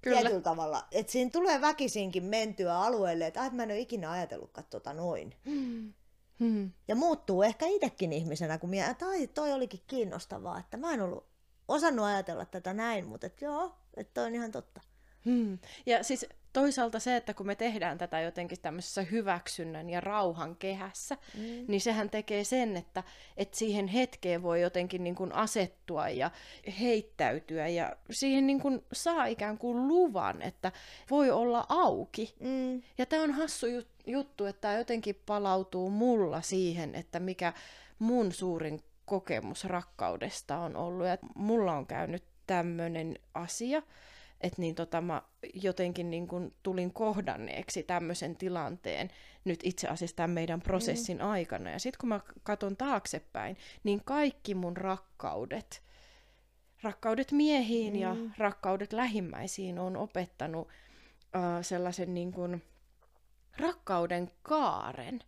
Kyllä. 0.03 0.21
Tietyllä 0.21 0.41
tavalla. 0.41 0.85
Että 0.93 1.13
siinä 1.13 1.31
tulee 1.31 1.61
väkisinkin 1.61 2.25
mentyä 2.25 2.79
alueelle, 2.79 3.27
että 3.27 3.43
ah, 3.43 3.53
mä 3.53 3.63
en 3.63 3.71
ole 3.71 3.79
ikinä 3.79 4.11
ajatellutkaan 4.11 4.67
tota 4.71 4.93
noin. 4.93 5.35
Hmm. 6.41 6.71
Ja 6.89 6.97
muuttuu 6.97 7.43
ehkä 7.43 7.67
itsekin 7.67 8.13
ihmisenä, 8.13 8.59
kun 8.59 8.71
mie, 8.71 8.95
tai 8.95 9.27
toi 9.27 9.53
olikin 9.53 9.81
kiinnostavaa, 9.87 10.59
että 10.59 10.77
mä 10.77 10.93
en 10.95 11.01
ollut 11.01 11.27
osannut 11.69 12.07
ajatella 12.07 12.45
tätä 12.45 12.75
näin, 12.75 13.07
mutta 13.07 13.27
et 13.27 13.43
joo, 13.43 13.75
että 13.97 14.15
toi 14.15 14.27
on 14.27 14.35
ihan 14.35 14.53
totta. 14.53 14.81
Hmm. 15.25 15.59
Ja 15.87 16.03
siis 16.05 16.27
toisaalta 16.61 16.99
se, 16.99 17.17
että 17.17 17.35
kun 17.35 17.47
me 17.47 17.55
tehdään 17.55 17.99
tätä 17.99 18.21
jotenkin 18.21 18.61
tämmöisessä 18.63 19.03
hyväksynnän 19.03 19.91
ja 19.91 20.01
rauhan 20.01 20.57
kehässä, 20.57 21.17
mm. 21.35 21.65
niin 21.69 21.81
sehän 21.81 22.11
tekee 22.11 22.45
sen, 22.45 22.77
että, 22.77 23.03
että 23.37 23.59
siihen 23.59 23.89
hetkeen 23.89 24.43
voi 24.43 24.61
jotenkin 24.61 25.05
niin 25.05 25.15
kuin 25.15 25.33
asettua 25.33 26.09
ja 26.09 26.31
heittäytyä 26.81 27.69
ja 27.69 27.97
siihen 28.11 28.47
niin 28.47 28.61
kuin 28.61 28.85
saa 28.93 29.27
ikään 29.27 29.59
kuin 29.59 29.89
luvan, 29.89 30.43
että 30.43 30.73
voi 31.11 31.31
olla 31.31 31.67
auki. 31.69 32.35
Mm. 32.41 32.83
Ja 32.99 33.07
tämä 33.07 33.23
on 33.23 33.33
hassu 33.33 33.67
jut- 33.67 34.03
juttu, 34.07 34.45
että 34.45 34.61
tämä 34.61 34.79
jotenkin 34.79 35.23
palautuu 35.27 35.91
mulla 35.91 36.41
siihen, 36.41 36.95
että 36.95 37.21
mikä 37.21 37.53
mun 37.99 38.33
suurin 38.33 38.83
kokemus 39.07 39.65
rakkaudesta 39.65 40.59
on 40.59 40.77
ollut. 40.77 41.07
Ja 41.07 41.19
mulla 41.35 41.73
on 41.73 41.87
käynyt 41.87 42.25
tämmöinen 42.47 43.19
asia, 43.35 43.83
että 44.41 44.63
niin 44.63 44.75
tota, 44.75 45.01
mä 45.01 45.23
jotenkin 45.55 46.11
niin 46.11 46.29
kun 46.29 46.55
tulin 46.63 46.93
kohdanneeksi 46.93 47.83
tämmöisen 47.83 48.37
tilanteen 48.37 49.11
nyt 49.45 49.61
itse 49.63 49.89
asiassa 49.89 50.17
tämän 50.17 50.31
meidän 50.31 50.61
prosessin 50.61 51.19
mm. 51.19 51.31
aikana. 51.31 51.71
Ja 51.71 51.79
sitten 51.79 52.01
kun 52.01 52.09
mä 52.09 52.21
katson 52.43 52.77
taaksepäin, 52.77 53.57
niin 53.85 54.01
kaikki 54.05 54.55
mun 54.55 54.77
rakkaudet, 54.77 55.83
rakkaudet 56.83 57.33
miehiin 57.33 57.95
mm. 57.95 58.01
ja 58.01 58.17
rakkaudet 58.39 58.93
lähimmäisiin 58.93 59.79
on 59.79 59.97
opettanut 59.97 60.69
uh, 60.69 61.63
sellaisen 61.63 62.15
niin 62.15 62.33
kun 62.33 62.63
rakkauden 63.59 64.31
kaaren. 64.43 65.21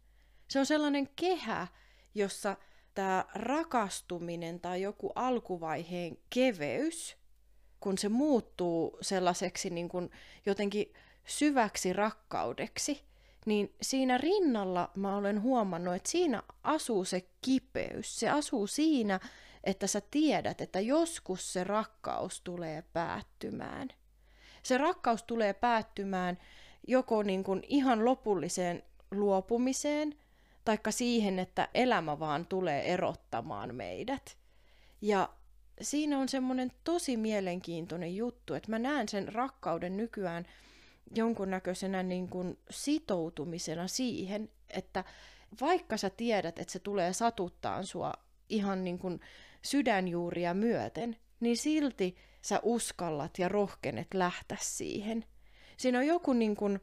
Se 0.49 0.59
on 0.59 0.67
sellainen 0.67 1.09
kehä, 1.17 1.67
jossa 2.15 2.57
tämä 2.95 3.25
rakastuminen 3.35 4.61
tai 4.61 4.83
joku 4.83 5.13
alkuvaiheen 5.15 6.19
keveys, 6.31 7.20
kun 7.81 7.99
se 7.99 8.09
muuttuu 8.09 8.99
sellaiseksi 9.01 9.71
niin 9.71 9.89
kuin 9.89 10.11
jotenkin 10.47 10.95
syväksi 11.25 11.93
rakkaudeksi, 11.93 13.03
niin 13.47 13.75
siinä 13.83 14.19
rinnalla 14.19 14.91
mä 14.95 15.17
olen 15.17 15.43
huomannut, 15.43 15.95
että 15.95 16.11
siinä 16.11 16.43
asuu 16.63 17.05
se 17.05 17.29
kipeys. 17.41 18.21
Se 18.21 18.31
asuu 18.31 18.67
siinä, 18.67 19.21
että 19.65 19.87
sä 19.87 20.03
tiedät, 20.11 20.61
että 20.61 20.81
joskus 20.81 21.53
se 21.53 21.65
rakkaus 21.65 22.41
tulee 22.41 22.85
päättymään. 22.93 23.89
Se 24.63 24.79
rakkaus 24.79 25.23
tulee 25.23 25.53
päättymään 25.55 26.39
joko 26.87 27.23
niin 27.23 27.45
kuin 27.45 27.63
ihan 27.69 28.05
lopulliseen 28.05 28.83
luopumiseen, 29.11 30.15
taikka 30.65 30.91
siihen, 30.91 31.39
että 31.39 31.69
elämä 31.75 32.19
vaan 32.19 32.47
tulee 32.47 32.93
erottamaan 32.93 33.75
meidät. 33.75 34.37
Ja 35.01 35.29
siinä 35.81 36.19
on 36.19 36.29
semmoinen 36.29 36.73
tosi 36.85 37.17
mielenkiintoinen 37.17 38.17
juttu, 38.17 38.55
että 38.55 38.71
mä 38.71 38.79
näen 38.79 39.09
sen 39.09 39.35
rakkauden 39.35 39.97
nykyään 39.97 40.47
jonkunnäköisenä 41.15 42.03
niin 42.03 42.29
kuin 42.29 42.59
sitoutumisena 42.71 43.89
siihen, 43.89 44.51
että 44.71 45.05
vaikka 45.61 45.97
sä 45.97 46.11
tiedät, 46.11 46.59
että 46.59 46.73
se 46.73 46.79
tulee 46.79 47.13
satuttaan 47.13 47.87
sua 47.87 48.13
ihan 48.49 48.85
niin 48.85 48.99
kuin 48.99 49.21
sydänjuuria 49.63 50.55
myöten, 50.55 51.17
niin 51.41 51.57
silti 51.57 52.17
sä 52.43 52.61
uskallat 52.63 53.39
ja 53.39 53.49
rohkenet 53.49 54.15
lähteä 54.15 54.59
siihen. 54.61 55.25
Siinä 55.77 55.99
on 55.99 56.07
joku 56.07 56.33
niin, 56.33 56.57
kuin, 56.57 56.81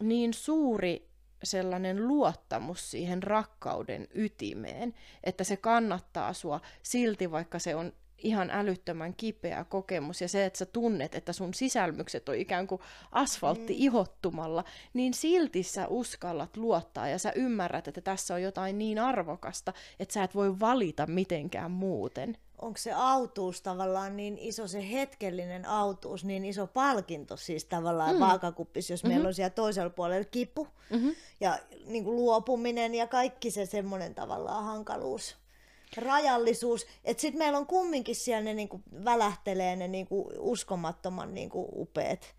niin 0.00 0.34
suuri 0.34 1.08
sellainen 1.44 2.08
luottamus 2.08 2.90
siihen 2.90 3.22
rakkauden 3.22 4.08
ytimeen, 4.14 4.94
että 5.24 5.44
se 5.44 5.56
kannattaa 5.56 6.32
sua 6.32 6.60
silti, 6.82 7.30
vaikka 7.30 7.58
se 7.58 7.74
on 7.74 7.92
ihan 8.22 8.50
älyttömän 8.50 9.14
kipeä 9.14 9.64
kokemus 9.64 10.20
ja 10.20 10.28
se, 10.28 10.44
että 10.44 10.58
sä 10.58 10.66
tunnet, 10.66 11.14
että 11.14 11.32
sun 11.32 11.54
sisälmykset 11.54 12.28
on 12.28 12.36
ikään 12.36 12.66
kuin 12.66 12.80
asfaltti 13.12 13.72
mm. 13.72 13.78
ihottumalla, 13.78 14.64
niin 14.94 15.14
silti 15.14 15.62
sä 15.62 15.86
uskallat 15.86 16.56
luottaa 16.56 17.08
ja 17.08 17.18
sä 17.18 17.32
ymmärrät, 17.36 17.88
että 17.88 18.00
tässä 18.00 18.34
on 18.34 18.42
jotain 18.42 18.78
niin 18.78 18.98
arvokasta, 18.98 19.72
että 20.00 20.14
sä 20.14 20.24
et 20.24 20.34
voi 20.34 20.60
valita 20.60 21.06
mitenkään 21.06 21.70
muuten. 21.70 22.36
Onko 22.58 22.78
se 22.78 22.92
autuus 22.92 23.62
tavallaan 23.62 24.16
niin 24.16 24.38
iso, 24.38 24.68
se 24.68 24.90
hetkellinen 24.90 25.68
autuus, 25.68 26.24
niin 26.24 26.44
iso 26.44 26.66
palkinto 26.66 27.36
siis 27.36 27.64
tavallaan 27.64 28.14
mm. 28.14 28.20
vaakakuppissa, 28.20 28.92
jos 28.92 29.02
mm-hmm. 29.02 29.14
meillä 29.14 29.28
on 29.28 29.34
siellä 29.34 29.50
toisella 29.50 29.90
puolella 29.90 30.24
kipu 30.24 30.68
mm-hmm. 30.90 31.14
ja 31.40 31.58
niin 31.86 32.04
kuin 32.04 32.16
luopuminen 32.16 32.94
ja 32.94 33.06
kaikki 33.06 33.50
se 33.50 33.66
semmoinen 33.66 34.14
tavallaan 34.14 34.64
hankaluus 34.64 35.41
rajallisuus, 35.96 36.86
että 37.04 37.20
sitten 37.20 37.38
meillä 37.38 37.58
on 37.58 37.66
kumminkin 37.66 38.16
siellä 38.16 38.44
ne 38.44 38.54
niinku 38.54 38.80
välähtelee 39.04 39.76
ne 39.76 39.88
niinku 39.88 40.32
uskomattoman 40.38 41.34
niinku 41.34 41.68
upeat 41.72 42.34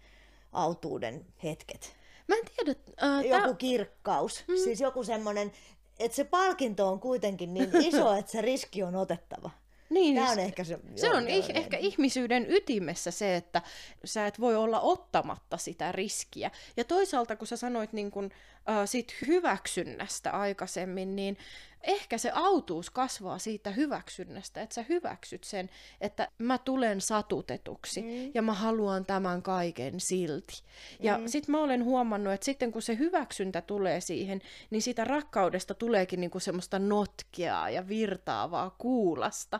autuuden 0.52 1.26
hetket. 1.44 1.96
Mä 2.28 2.36
en 2.36 2.44
tiedä. 2.56 2.80
Äh, 3.04 3.26
joku 3.26 3.48
tää... 3.48 3.54
kirkkaus, 3.54 4.44
mm. 4.48 4.56
siis 4.64 4.82
joku 4.82 5.04
semmoinen, 5.04 5.52
että 6.00 6.16
se 6.16 6.24
palkinto 6.24 6.88
on 6.88 7.00
kuitenkin 7.00 7.54
niin 7.54 7.70
iso, 7.88 8.14
että 8.14 8.32
se 8.32 8.42
riski 8.42 8.84
on 8.84 8.96
otettava. 8.96 9.50
Niin, 9.90 10.16
Tämä 10.16 10.32
on 10.32 10.40
ehkä 10.40 10.64
se, 10.64 10.80
se 10.96 11.10
on 11.10 11.24
ih- 11.24 11.58
ehkä 11.58 11.78
ihmisyyden 11.78 12.46
ytimessä 12.50 13.12
se, 13.12 13.36
että 13.36 13.62
sä 14.06 14.28
et 14.28 14.40
voi 14.40 14.56
olla 14.56 14.80
ottamatta 14.80 15.58
sitä 15.58 15.92
riskiä. 15.92 16.52
Ja 16.78 16.84
toisaalta, 16.84 17.36
kun 17.36 17.48
sä 17.48 17.58
sanoit 17.58 17.94
niin 17.94 18.12
kun, 18.12 18.32
äh, 18.70 18.78
siitä 18.86 19.14
hyväksynnästä 19.28 20.32
aikaisemmin, 20.32 21.16
niin 21.16 21.38
ehkä 21.84 22.18
se 22.18 22.32
autuus 22.34 22.90
kasvaa 22.90 23.40
siitä 23.40 23.72
hyväksynnästä, 23.72 24.62
että 24.62 24.76
sä 24.76 24.86
hyväksyt 24.90 25.44
sen, 25.44 25.70
että 26.02 26.28
mä 26.38 26.58
tulen 26.58 27.02
satutetuksi 27.02 28.02
mm. 28.02 28.32
ja 28.34 28.42
mä 28.42 28.54
haluan 28.54 29.06
tämän 29.06 29.42
kaiken 29.42 30.00
silti. 30.00 30.64
Ja 31.00 31.18
mm. 31.18 31.28
sit 31.28 31.48
mä 31.48 31.62
olen 31.62 31.84
huomannut, 31.84 32.34
että 32.34 32.46
sitten 32.46 32.72
kun 32.72 32.82
se 32.82 32.98
hyväksyntä 32.98 33.62
tulee 33.62 34.02
siihen, 34.02 34.42
niin 34.70 34.82
siitä 34.82 35.04
rakkaudesta 35.04 35.74
tuleekin 35.74 36.22
niinku 36.22 36.40
semmoista 36.40 36.80
notkeaa 36.80 37.70
ja 37.70 37.88
virtaavaa 37.88 38.76
kuulasta. 38.78 39.60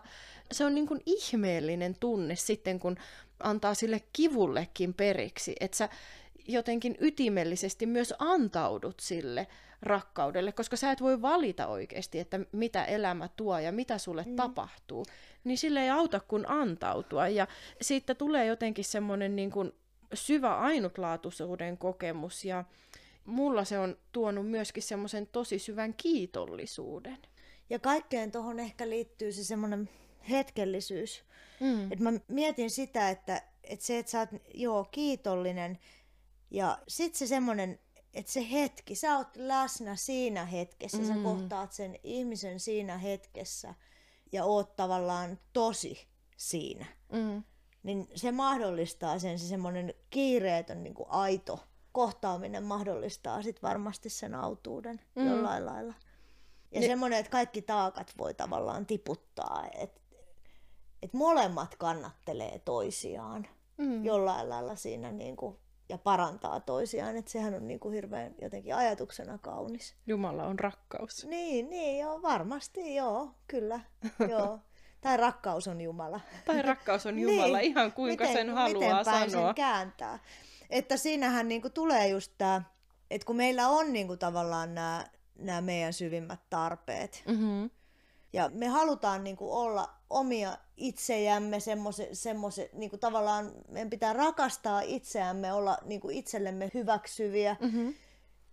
Se 0.52 0.66
on 0.66 0.76
niinku 0.76 0.98
ihmeellinen 1.06 1.96
tunne 2.00 2.36
sitten, 2.36 2.80
kun 2.80 2.98
antaa 3.40 3.74
sille 3.74 4.02
kivullekin 4.14 4.94
periksi, 4.94 5.56
että 5.60 5.78
sä 5.78 5.90
jotenkin 6.48 6.98
ytimellisesti 7.00 7.86
myös 7.86 8.14
antaudut 8.20 9.00
sille 9.00 9.48
rakkaudelle, 9.84 10.52
koska 10.52 10.76
sä 10.76 10.92
et 10.92 11.02
voi 11.02 11.22
valita 11.22 11.68
oikeasti, 11.68 12.20
että 12.20 12.40
mitä 12.52 12.86
elämä 12.86 13.30
tuo 13.36 13.60
ja 13.60 13.72
mitä 13.72 13.98
sulle 13.98 14.24
mm. 14.28 14.36
tapahtuu, 14.36 15.06
niin 15.44 15.58
sille 15.58 15.84
ei 15.84 15.90
auta 15.90 16.20
kuin 16.20 16.50
antautua. 16.50 17.28
Ja 17.28 17.48
siitä 17.82 18.16
tulee 18.16 18.46
jotenkin 18.46 18.86
semmoinen 18.86 19.36
niin 19.36 19.52
kuin 19.52 19.72
syvä 20.14 20.58
ainutlaatuisuuden 20.58 21.78
kokemus 21.78 22.46
ja 22.46 22.64
mulla 23.26 23.64
se 23.64 23.80
on 23.80 23.98
tuonut 24.12 24.50
myöskin 24.50 24.84
semmoisen 24.84 25.28
tosi 25.28 25.60
syvän 25.60 25.94
kiitollisuuden. 25.94 27.18
Ja 27.70 27.80
kaikkeen 27.80 28.32
tuohon 28.32 28.60
ehkä 28.60 28.90
liittyy 28.90 29.32
se 29.32 29.44
semmoinen 29.44 29.90
hetkellisyys. 30.30 31.24
Mm. 31.60 31.92
Et 31.92 32.00
mä 32.00 32.12
mietin 32.28 32.70
sitä, 32.70 33.10
että, 33.10 33.42
että 33.64 33.86
se, 33.86 34.00
että 34.00 34.12
sä 34.12 34.20
oot 34.20 34.30
joo, 34.54 34.88
kiitollinen 34.92 35.80
ja 36.52 36.78
sitten 36.88 37.20
se 37.20 37.28
semmoinen 37.28 37.80
että 38.14 38.32
se 38.32 38.52
hetki, 38.52 38.96
sä 38.96 39.18
oot 39.18 39.36
läsnä 39.36 39.96
siinä 39.96 40.46
hetkessä, 40.46 40.98
mm. 40.98 41.08
sä 41.08 41.14
kohtaat 41.24 41.72
sen 41.72 42.00
ihmisen 42.04 42.60
siinä 42.60 42.98
hetkessä 42.98 43.76
ja 44.32 44.46
oot 44.46 44.76
tavallaan 44.76 45.40
tosi 45.54 46.08
siinä. 46.38 46.86
Mm. 47.12 47.44
Niin 47.84 48.08
se 48.16 48.32
mahdollistaa 48.32 49.20
sen, 49.20 49.40
se 49.40 49.48
semmoinen 49.48 49.94
kiireetön 50.10 50.84
niin 50.84 50.94
kuin 50.94 51.10
aito 51.10 51.60
kohtaaminen 51.92 52.64
mahdollistaa 52.64 53.42
sit 53.42 53.64
varmasti 53.64 54.10
sen 54.10 54.36
autuuden 54.36 55.02
mm. 55.16 55.28
jollain 55.28 55.66
lailla. 55.66 55.94
Ja 56.72 56.80
ne... 56.80 56.88
semmoinen, 56.88 57.20
että 57.20 57.30
kaikki 57.30 57.62
taakat 57.62 58.14
voi 58.18 58.34
tavallaan 58.34 58.86
tiputtaa, 58.86 59.68
että 59.80 60.02
et 61.02 61.14
molemmat 61.14 61.76
kannattelee 61.76 62.60
toisiaan 62.60 63.48
mm. 63.78 64.06
jollain 64.06 64.50
lailla 64.50 64.76
siinä 64.76 65.12
niin 65.12 65.36
kuin 65.36 65.58
ja 65.90 65.98
parantaa 65.98 66.60
toisiaan, 66.60 67.18
että 67.18 67.32
sehän 67.32 67.54
on 67.54 67.68
niin 67.68 67.80
kuin 67.80 67.94
hirveän 67.94 68.36
jotenkin 68.42 68.76
ajatuksena 68.76 69.38
kaunis. 69.38 69.96
Jumala 70.08 70.44
on 70.44 70.60
rakkaus. 70.60 71.26
Niin, 71.26 71.70
niin 71.70 72.00
joo, 72.00 72.22
varmasti 72.22 72.96
joo, 72.96 73.32
kyllä, 73.48 73.80
joo. 74.30 74.60
Tai 75.02 75.18
rakkaus 75.18 75.68
on 75.68 75.82
Jumala. 75.82 76.20
Tai 76.46 76.62
rakkaus 76.62 77.06
on 77.06 77.20
Jumala, 77.24 77.58
niin. 77.58 77.72
ihan 77.72 77.92
kuinka 77.92 78.24
miten, 78.24 78.38
sen 78.38 78.56
haluaa 78.56 78.98
miten 79.00 79.06
sanoa. 79.06 79.48
Sen 79.48 79.56
kääntää. 79.56 80.20
Että 80.70 80.98
siinähän 80.98 81.48
niin 81.48 81.62
kuin 81.62 81.74
tulee 81.74 82.08
just 82.08 82.32
tämä, 82.38 82.62
että 83.12 83.26
kun 83.26 83.36
meillä 83.36 83.68
on 83.68 83.94
niin 83.94 84.08
kuin 84.08 84.20
tavallaan 84.20 84.76
nämä, 84.76 85.06
nämä 85.36 85.62
meidän 85.62 85.94
syvimmät 85.94 86.40
tarpeet, 86.50 87.24
mm-hmm. 87.28 87.70
Ja 88.34 88.50
me 88.54 88.68
halutaan 88.68 89.24
niin 89.24 89.38
kuin 89.38 89.52
olla 89.52 89.90
omia 90.10 90.58
itsejämme, 90.78 91.60
semmoise, 91.60 92.10
semmoise, 92.14 92.70
niin 92.74 92.90
kuin 92.90 93.00
tavallaan 93.00 93.52
meidän 93.70 93.90
pitää 93.90 94.14
rakastaa 94.14 94.82
itseämme, 94.82 95.54
olla 95.54 95.78
niin 95.86 96.02
kuin 96.02 96.18
itsellemme 96.18 96.72
hyväksyviä 96.74 97.56
mm-hmm. 97.62 97.94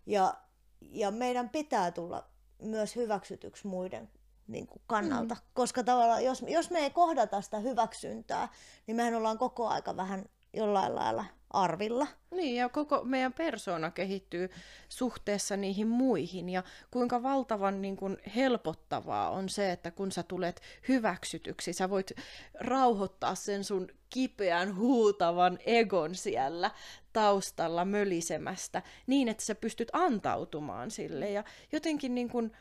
ja, 0.07 0.35
ja 0.81 1.11
meidän 1.11 1.49
pitää 1.49 1.91
tulla 1.91 2.25
myös 2.63 2.97
hyväksytyksi 2.97 3.67
muiden 3.67 4.11
niin 4.47 4.67
kuin 4.67 4.83
kannalta, 4.87 5.35
mm-hmm. 5.35 5.51
koska 5.55 5.85
tavallaan 5.85 6.25
jos, 6.25 6.45
jos 6.49 6.71
me 6.71 6.79
ei 6.79 6.91
kohdata 6.91 7.41
sitä 7.41 7.59
hyväksyntää, 7.59 8.49
niin 8.87 8.97
mehän 8.97 9.15
ollaan 9.15 9.39
koko 9.39 9.69
aika 9.69 9.97
vähän 9.97 10.25
jollain 10.53 10.95
lailla 10.95 11.25
arvilla. 11.51 12.07
Niin, 12.31 12.57
ja 12.57 12.69
koko 12.69 13.05
meidän 13.05 13.33
persona 13.33 13.91
kehittyy 13.91 14.51
suhteessa 14.89 15.57
niihin 15.57 15.89
muihin, 15.89 16.49
ja 16.49 16.63
kuinka 16.91 17.23
valtavan 17.23 17.83
niin 17.83 17.97
kuin, 17.97 18.17
helpottavaa 18.37 19.31
on 19.31 19.49
se, 19.49 19.73
että 19.73 19.91
kun 19.91 20.13
sä 20.13 20.23
tulet 20.23 20.61
hyväksytyksi, 20.89 21.73
sä 21.73 21.91
voit 21.91 22.13
rauhoittaa 22.55 23.35
sen 23.35 23.65
sun 23.65 23.89
kipeän, 24.11 24.77
huutavan 24.77 25.59
egon 25.67 26.15
siellä 26.15 26.71
taustalla 27.13 27.85
mölisemästä, 27.85 28.83
niin 29.07 29.29
että 29.29 29.45
sä 29.45 29.55
pystyt 29.55 29.89
antautumaan 29.93 30.91
sille, 30.91 31.31
ja 31.31 31.45
jotenkin 31.73 32.15
niin 32.15 32.29
kuin, 32.29 32.53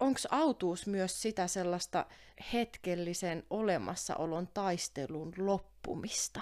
onko 0.00 0.20
autuus 0.30 0.86
myös 0.86 1.22
sitä 1.22 1.46
sellaista 1.46 2.06
hetkellisen 2.52 3.44
olemassaolon 3.50 4.48
taistelun 4.54 5.32
loppumista? 5.36 6.40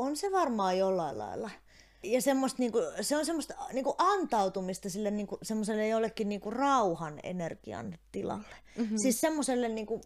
On 0.00 0.16
se 0.16 0.32
varmaan 0.32 0.78
jollain 0.78 1.18
lailla. 1.18 1.50
Ja 2.02 2.22
semmoista, 2.22 2.62
niinku, 2.62 2.78
se 3.00 3.16
on 3.16 3.26
semmoista 3.26 3.54
niinku, 3.72 3.94
antautumista 3.98 4.90
sille 4.90 5.10
niinku, 5.10 5.38
semmoiselle 5.42 5.88
jollekin 5.88 6.28
niinku, 6.28 6.50
rauhan 6.50 7.20
energian 7.22 7.98
tilalle. 8.12 8.56
Mm-hmm. 8.76 8.98
Siis 8.98 9.20
semmoiselle, 9.20 9.68
niinku, 9.68 10.00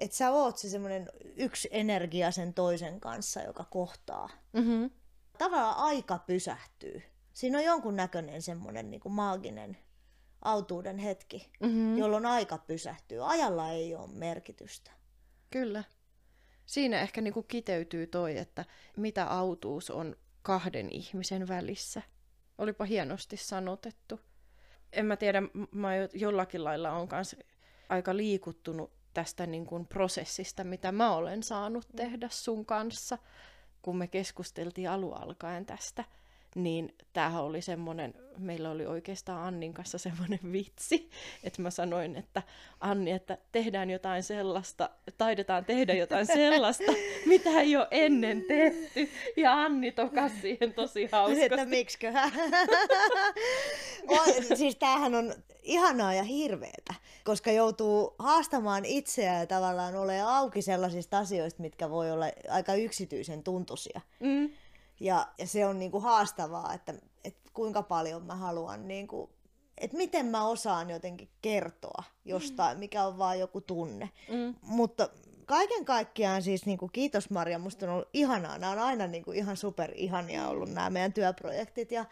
että 0.00 0.16
sä 0.16 0.30
oot 0.30 0.58
se 0.58 0.68
semmoinen 0.68 1.08
yksi 1.36 1.68
energia 1.70 2.30
sen 2.30 2.54
toisen 2.54 3.00
kanssa, 3.00 3.42
joka 3.42 3.64
kohtaa. 3.64 4.30
Mm-hmm. 4.52 4.90
Tavallaan 5.38 5.76
aika 5.76 6.18
pysähtyy. 6.18 7.02
Siinä 7.32 7.58
on 7.58 7.64
jonkun 7.64 7.96
näköinen 7.96 8.42
semmoinen 8.42 8.90
niinku, 8.90 9.08
maaginen 9.08 9.76
autuuden 10.42 10.98
hetki, 10.98 11.50
mm-hmm. 11.60 11.98
jolloin 11.98 12.26
aika 12.26 12.58
pysähtyy. 12.58 13.30
Ajalla 13.32 13.70
ei 13.70 13.94
ole 13.94 14.08
merkitystä. 14.08 14.90
Kyllä 15.50 15.84
siinä 16.66 17.00
ehkä 17.00 17.20
niin 17.20 17.34
kuin 17.34 17.46
kiteytyy 17.48 18.06
toi, 18.06 18.38
että 18.38 18.64
mitä 18.96 19.24
autuus 19.26 19.90
on 19.90 20.16
kahden 20.42 20.90
ihmisen 20.90 21.48
välissä. 21.48 22.02
Olipa 22.58 22.84
hienosti 22.84 23.36
sanotettu. 23.36 24.20
en 24.92 25.06
mä 25.06 25.16
tiedä, 25.16 25.42
mä 25.72 25.96
jo- 25.96 26.08
jollakin 26.12 26.64
lailla 26.64 26.92
on 26.92 27.08
kans 27.08 27.36
aika 27.88 28.16
liikuttunut 28.16 28.92
tästä 29.14 29.46
niin 29.46 29.66
kuin 29.66 29.86
prosessista, 29.86 30.64
mitä 30.64 30.92
mä 30.92 31.14
olen 31.14 31.42
saanut 31.42 31.86
tehdä 31.96 32.28
sun 32.30 32.66
kanssa, 32.66 33.18
kun 33.82 33.96
me 33.96 34.06
keskusteltiin 34.06 34.90
alun 34.90 35.16
alkaen 35.16 35.66
tästä. 35.66 36.04
Niin 36.56 36.94
tämähän 37.12 37.42
oli 37.42 37.62
semmoinen, 37.62 38.14
meillä 38.38 38.70
oli 38.70 38.86
oikeastaan 38.86 39.42
Annin 39.42 39.74
kanssa 39.74 39.98
semmoinen 39.98 40.38
vitsi, 40.52 41.10
että 41.44 41.62
mä 41.62 41.70
sanoin, 41.70 42.16
että 42.16 42.42
Anni, 42.80 43.10
että 43.10 43.38
tehdään 43.52 43.90
jotain 43.90 44.22
sellaista, 44.22 44.90
taidetaan 45.18 45.64
tehdä 45.64 45.94
jotain 45.94 46.26
sellaista, 46.26 46.92
mitä 47.26 47.50
ei 47.60 47.76
ole 47.76 47.88
ennen 47.90 48.42
tehty. 48.42 49.08
Ja 49.36 49.52
Anni 49.52 49.92
tokas 49.92 50.32
siihen 50.40 50.74
tosi 50.74 51.02
että 51.04 51.16
hauskasti. 51.16 51.66
miksiköhän. 51.66 52.32
on, 54.08 54.56
siis 54.56 54.76
tämähän 54.76 55.14
on 55.14 55.34
ihanaa 55.62 56.14
ja 56.14 56.22
hirveetä, 56.22 56.94
koska 57.24 57.50
joutuu 57.52 58.14
haastamaan 58.18 58.84
itseään 58.84 59.40
ja 59.40 59.46
tavallaan 59.46 59.96
ole 59.96 60.20
auki 60.20 60.62
sellaisista 60.62 61.18
asioista, 61.18 61.62
mitkä 61.62 61.90
voi 61.90 62.10
olla 62.10 62.26
aika 62.48 62.74
yksityisen 62.74 63.42
tuntuisia. 63.42 64.00
Mm. 64.20 64.50
Ja, 65.00 65.26
ja 65.38 65.46
se 65.46 65.66
on 65.66 65.78
niinku 65.78 66.00
haastavaa, 66.00 66.74
että, 66.74 66.94
että 67.24 67.50
kuinka 67.54 67.82
paljon 67.82 68.22
mä 68.22 68.34
haluan, 68.34 68.88
niinku, 68.88 69.30
että 69.78 69.96
miten 69.96 70.26
mä 70.26 70.48
osaan 70.48 70.90
jotenkin 70.90 71.28
kertoa 71.42 72.04
jostain, 72.24 72.78
mikä 72.78 73.04
on 73.04 73.18
vaan 73.18 73.40
joku 73.40 73.60
tunne. 73.60 74.10
Mm. 74.28 74.54
Mutta 74.62 75.08
kaiken 75.46 75.84
kaikkiaan 75.84 76.42
siis 76.42 76.66
niinku, 76.66 76.88
kiitos 76.88 77.30
Maria, 77.30 77.58
musta 77.58 77.86
on 77.86 77.92
ollut 77.92 78.08
ihanaa. 78.12 78.58
Nämä 78.58 78.72
on 78.72 78.78
aina 78.78 79.06
niinku, 79.06 79.32
ihan 79.32 79.56
super 79.56 79.92
ihania 79.94 80.48
ollut 80.48 80.70
nämä 80.70 80.90
meidän 80.90 81.12
työprojektit. 81.12 81.92
Ja 81.92 82.04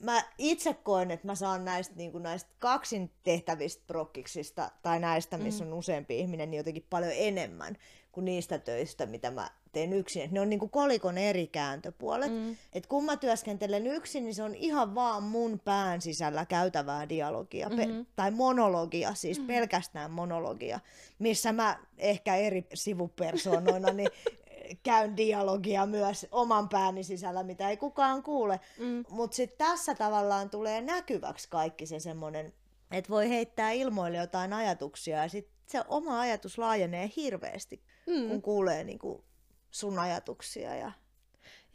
mä 0.00 0.24
itse 0.38 0.74
koen, 0.74 1.10
että 1.10 1.26
mä 1.26 1.34
saan 1.34 1.64
näistä, 1.64 1.94
niinku, 1.96 2.18
näistä 2.18 2.50
kaksin 2.58 3.10
tehtävistä 3.22 3.82
prokkiksista 3.86 4.70
tai 4.82 5.00
näistä, 5.00 5.38
missä 5.38 5.64
on 5.64 5.72
useampi 5.72 6.18
ihminen, 6.18 6.50
niin 6.50 6.58
jotenkin 6.58 6.86
paljon 6.90 7.12
enemmän 7.16 7.76
kuin 8.12 8.24
niistä 8.24 8.58
töistä, 8.58 9.06
mitä 9.06 9.30
mä 9.30 9.50
teen 9.72 9.92
yksin. 9.92 10.22
Et 10.22 10.30
ne 10.30 10.40
on 10.40 10.48
niinku 10.48 10.68
kolikon 10.68 11.18
eri 11.18 11.46
kääntöpuolet. 11.46 12.32
Mm. 12.32 12.56
Et 12.72 12.86
kun 12.86 13.04
mä 13.04 13.16
työskentelen 13.16 13.86
yksin, 13.86 14.24
niin 14.24 14.34
se 14.34 14.42
on 14.42 14.54
ihan 14.54 14.94
vaan 14.94 15.22
mun 15.22 15.60
pään 15.64 16.00
sisällä 16.00 16.46
käytävää 16.46 17.08
dialogia, 17.08 17.68
mm-hmm. 17.68 18.04
pe- 18.04 18.10
tai 18.16 18.30
monologia, 18.30 19.14
siis 19.14 19.38
mm-hmm. 19.38 19.46
pelkästään 19.46 20.10
monologia, 20.10 20.80
missä 21.18 21.52
mä 21.52 21.78
ehkä 21.98 22.36
eri 22.36 22.66
sivupersoonoina 22.74 23.92
niin 23.92 24.08
käyn 24.82 25.16
dialogia 25.16 25.86
myös 25.86 26.26
oman 26.30 26.68
pääni 26.68 27.04
sisällä, 27.04 27.42
mitä 27.42 27.70
ei 27.70 27.76
kukaan 27.76 28.22
kuule. 28.22 28.60
Mm. 28.78 29.04
Mutta 29.10 29.34
sitten 29.34 29.58
tässä 29.58 29.94
tavallaan 29.94 30.50
tulee 30.50 30.80
näkyväksi 30.80 31.48
kaikki 31.48 31.86
se 31.86 32.00
semmoinen, 32.00 32.52
että 32.90 33.10
voi 33.10 33.28
heittää 33.28 33.70
ilmoille 33.70 34.18
jotain 34.18 34.52
ajatuksia 34.52 35.18
ja 35.18 35.28
sitten 35.28 35.54
se 35.66 35.84
oma 35.88 36.20
ajatus 36.20 36.58
laajenee 36.58 37.10
hirveästi, 37.16 37.82
mm. 38.06 38.28
kun 38.28 38.42
kuulee 38.42 38.84
niinku 38.84 39.24
sun 39.72 39.98
ajatuksia. 39.98 40.76
Ja... 40.76 40.92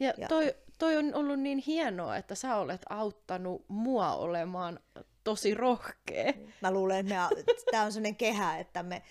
Ja, 0.00 0.14
Ja- 0.16 0.28
toi, 0.28 0.54
toi 0.78 0.96
on 0.96 1.14
ollut 1.14 1.40
niin 1.40 1.58
hienoa, 1.58 2.16
että 2.16 2.34
sä 2.34 2.56
olet 2.56 2.82
auttanut 2.88 3.64
mua 3.68 4.14
olemaan 4.14 4.80
tosi 5.24 5.54
rohkea. 5.54 6.32
Mä 6.60 6.70
luulen, 6.70 7.06
että 7.06 7.28
tämä 7.70 7.82
on 7.82 7.92
sellainen 7.92 8.16
kehä, 8.16 8.58
että 8.58 8.82
me 8.82 9.02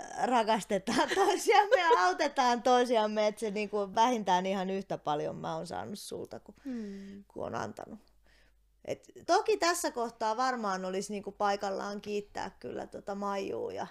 äh, 0.00 0.26
rakastetaan 0.26 1.08
toisiamme 1.24 1.80
ja 1.80 1.88
autetaan 1.98 2.62
toisiamme, 2.62 3.26
että 3.26 3.40
se 3.40 3.50
niinku 3.50 3.94
vähintään 3.94 4.46
ihan 4.46 4.70
yhtä 4.70 4.98
paljon 4.98 5.36
mä 5.36 5.56
oon 5.56 5.66
saanut 5.66 5.98
sulta 5.98 6.40
kuin, 6.40 6.56
hmm. 6.64 7.24
kuin 7.28 7.46
on 7.46 7.54
antanut. 7.54 7.98
Et 8.84 9.12
toki 9.26 9.56
tässä 9.56 9.90
kohtaa 9.90 10.36
varmaan 10.36 10.84
olisi 10.84 11.12
niinku 11.12 11.32
paikallaan 11.32 12.00
kiittää 12.00 12.50
kyllä 12.60 12.86
tota 12.86 13.14
Maijuu 13.14 13.70
ja 13.70 13.86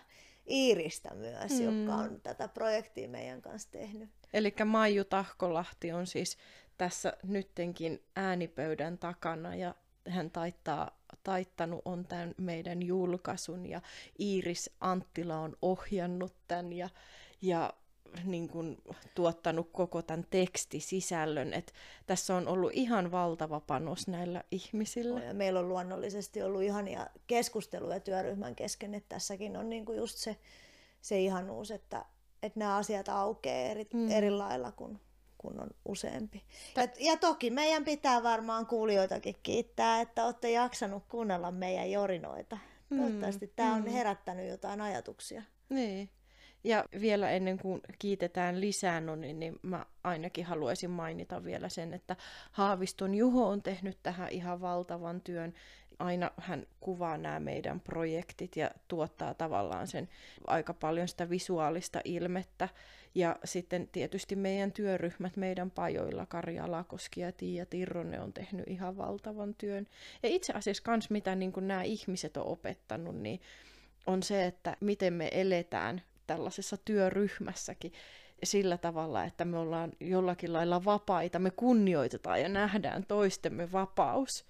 Iiristä 0.49 1.13
myös, 1.13 1.51
hmm. 1.51 1.63
jotka 1.63 1.95
on 1.95 2.21
tätä 2.21 2.47
projektia 2.47 3.10
meidän 3.10 3.41
kanssa 3.41 3.71
tehnyt. 3.71 4.10
Eli 4.34 4.53
Maiju 4.65 5.03
Tahkolahti 5.03 5.91
on 5.91 6.08
siis 6.08 6.38
tässä 6.77 7.13
nyttenkin 7.23 8.03
äänipöydän 8.15 8.97
takana 8.97 9.55
ja 9.55 9.75
hän 10.08 10.31
taittaa, 10.31 10.91
taittanut 11.23 11.81
on 11.86 12.05
tämän 12.08 12.36
meidän 12.38 12.84
julkaisun 12.84 13.65
ja 13.65 13.81
Iiris 14.19 14.69
Anttila 14.79 15.39
on 15.39 15.58
ohjannut 15.62 16.34
tämän 16.47 16.73
ja, 16.73 16.89
ja 17.41 17.73
niin 18.23 18.47
kuin, 18.47 18.78
tuottanut 19.15 19.69
koko 19.71 20.01
tämän 20.01 20.25
tekstisisällön. 20.30 21.54
Et 21.54 21.73
tässä 22.06 22.36
on 22.36 22.47
ollut 22.47 22.71
ihan 22.73 23.12
valtava 23.12 23.60
panos 23.60 24.08
näillä 24.08 24.43
ihmisillä. 24.51 25.19
Ja 25.19 25.34
meillä 25.34 25.60
on 25.60 25.69
luonnollisesti 25.69 26.43
ollut 26.43 26.62
ihania 26.62 27.08
keskusteluja 27.28 27.99
työryhmän 27.99 28.56
kesken, 28.56 28.95
että 28.95 29.10
tässäkin 29.10 29.58
on 29.58 29.69
niinku 29.69 29.93
just 29.93 30.17
se, 30.17 30.36
se 31.01 31.19
ihanuus, 31.19 31.71
että, 31.71 32.06
että 32.43 32.60
nämä 32.60 32.75
asiat 32.75 33.10
aukeaa 33.10 33.71
eri, 33.71 33.88
mm. 33.93 34.12
eri 34.12 34.32
lailla 34.32 34.71
kuin 34.71 34.99
kun 35.38 35.60
on 35.60 35.69
useampi. 35.86 36.43
Ja, 36.75 36.88
ja 36.99 37.17
toki 37.17 37.49
meidän 37.49 37.86
pitää 37.86 38.23
varmaan 38.23 38.65
kuulijoitakin 38.65 39.36
kiittää, 39.43 40.01
että 40.01 40.25
olette 40.25 40.51
jaksanut 40.51 41.04
kuunnella 41.10 41.51
meidän 41.51 41.91
jorinoita. 41.91 42.58
Toivottavasti 42.89 43.54
tämä 43.56 43.73
on 43.73 43.88
herättänyt 43.88 44.49
jotain 44.49 44.82
ajatuksia. 44.82 45.43
Niin. 45.69 46.10
Ja 46.65 46.86
vielä 47.01 47.30
ennen 47.30 47.58
kuin 47.58 47.82
kiitetään 47.99 48.62
lisää, 48.62 49.01
no 49.01 49.15
niin, 49.15 49.39
niin 49.39 49.60
mä 49.62 49.86
ainakin 50.04 50.45
haluaisin 50.45 50.89
mainita 50.89 51.43
vielä 51.43 51.69
sen, 51.69 51.93
että 51.93 52.15
Haaviston 52.51 53.15
Juho 53.15 53.47
on 53.47 53.62
tehnyt 53.62 53.97
tähän 54.04 54.30
ihan 54.30 54.62
valtavan 54.62 55.21
työn. 55.21 55.54
Aina 55.99 56.32
hän 56.38 56.67
kuvaa 56.80 57.17
nämä 57.17 57.39
meidän 57.39 57.80
projektit 57.80 58.56
ja 58.56 58.71
tuottaa 58.88 59.34
tavallaan 59.34 59.88
sen 59.88 60.10
aika 60.47 60.73
paljon 60.73 61.08
sitä 61.08 61.30
visuaalista 61.30 62.01
ilmettä. 62.04 62.69
Ja 63.15 63.36
sitten 63.43 63.88
tietysti 63.91 64.36
meidän 64.36 64.71
työryhmät 64.71 65.38
meidän 65.38 65.71
pajoilla, 65.71 66.25
Kari 66.25 66.60
Alakoski 66.60 67.21
ja 67.21 67.32
Tiia 67.32 67.65
Tirronen 67.65 68.21
on 68.21 68.34
tehnyt 68.34 68.67
ihan 68.67 68.97
valtavan 68.97 69.56
työn. 69.58 69.88
Ja 70.23 70.30
itse 70.30 70.54
asiassa 70.54 70.84
kans 70.84 71.10
mitä 71.10 71.36
niin 71.36 71.54
nämä 71.58 71.84
ihmiset 71.84 72.38
on 72.38 72.45
opettanut, 72.45 73.15
niin 73.15 73.41
on 74.08 74.23
se, 74.23 74.45
että 74.45 74.78
miten 74.80 75.13
me 75.13 75.30
eletään 75.32 76.01
tällaisessa 76.28 76.78
työryhmässäkin 76.78 77.94
sillä 78.44 78.78
tavalla, 78.78 79.24
että 79.24 79.46
me 79.46 79.58
ollaan 79.58 79.92
jollakin 80.00 80.54
lailla 80.54 80.86
vapaita, 80.86 81.40
me 81.40 81.52
kunnioitetaan 81.52 82.42
ja 82.42 82.50
nähdään 82.50 83.06
toistemme 83.06 83.72
vapaus. 83.72 84.46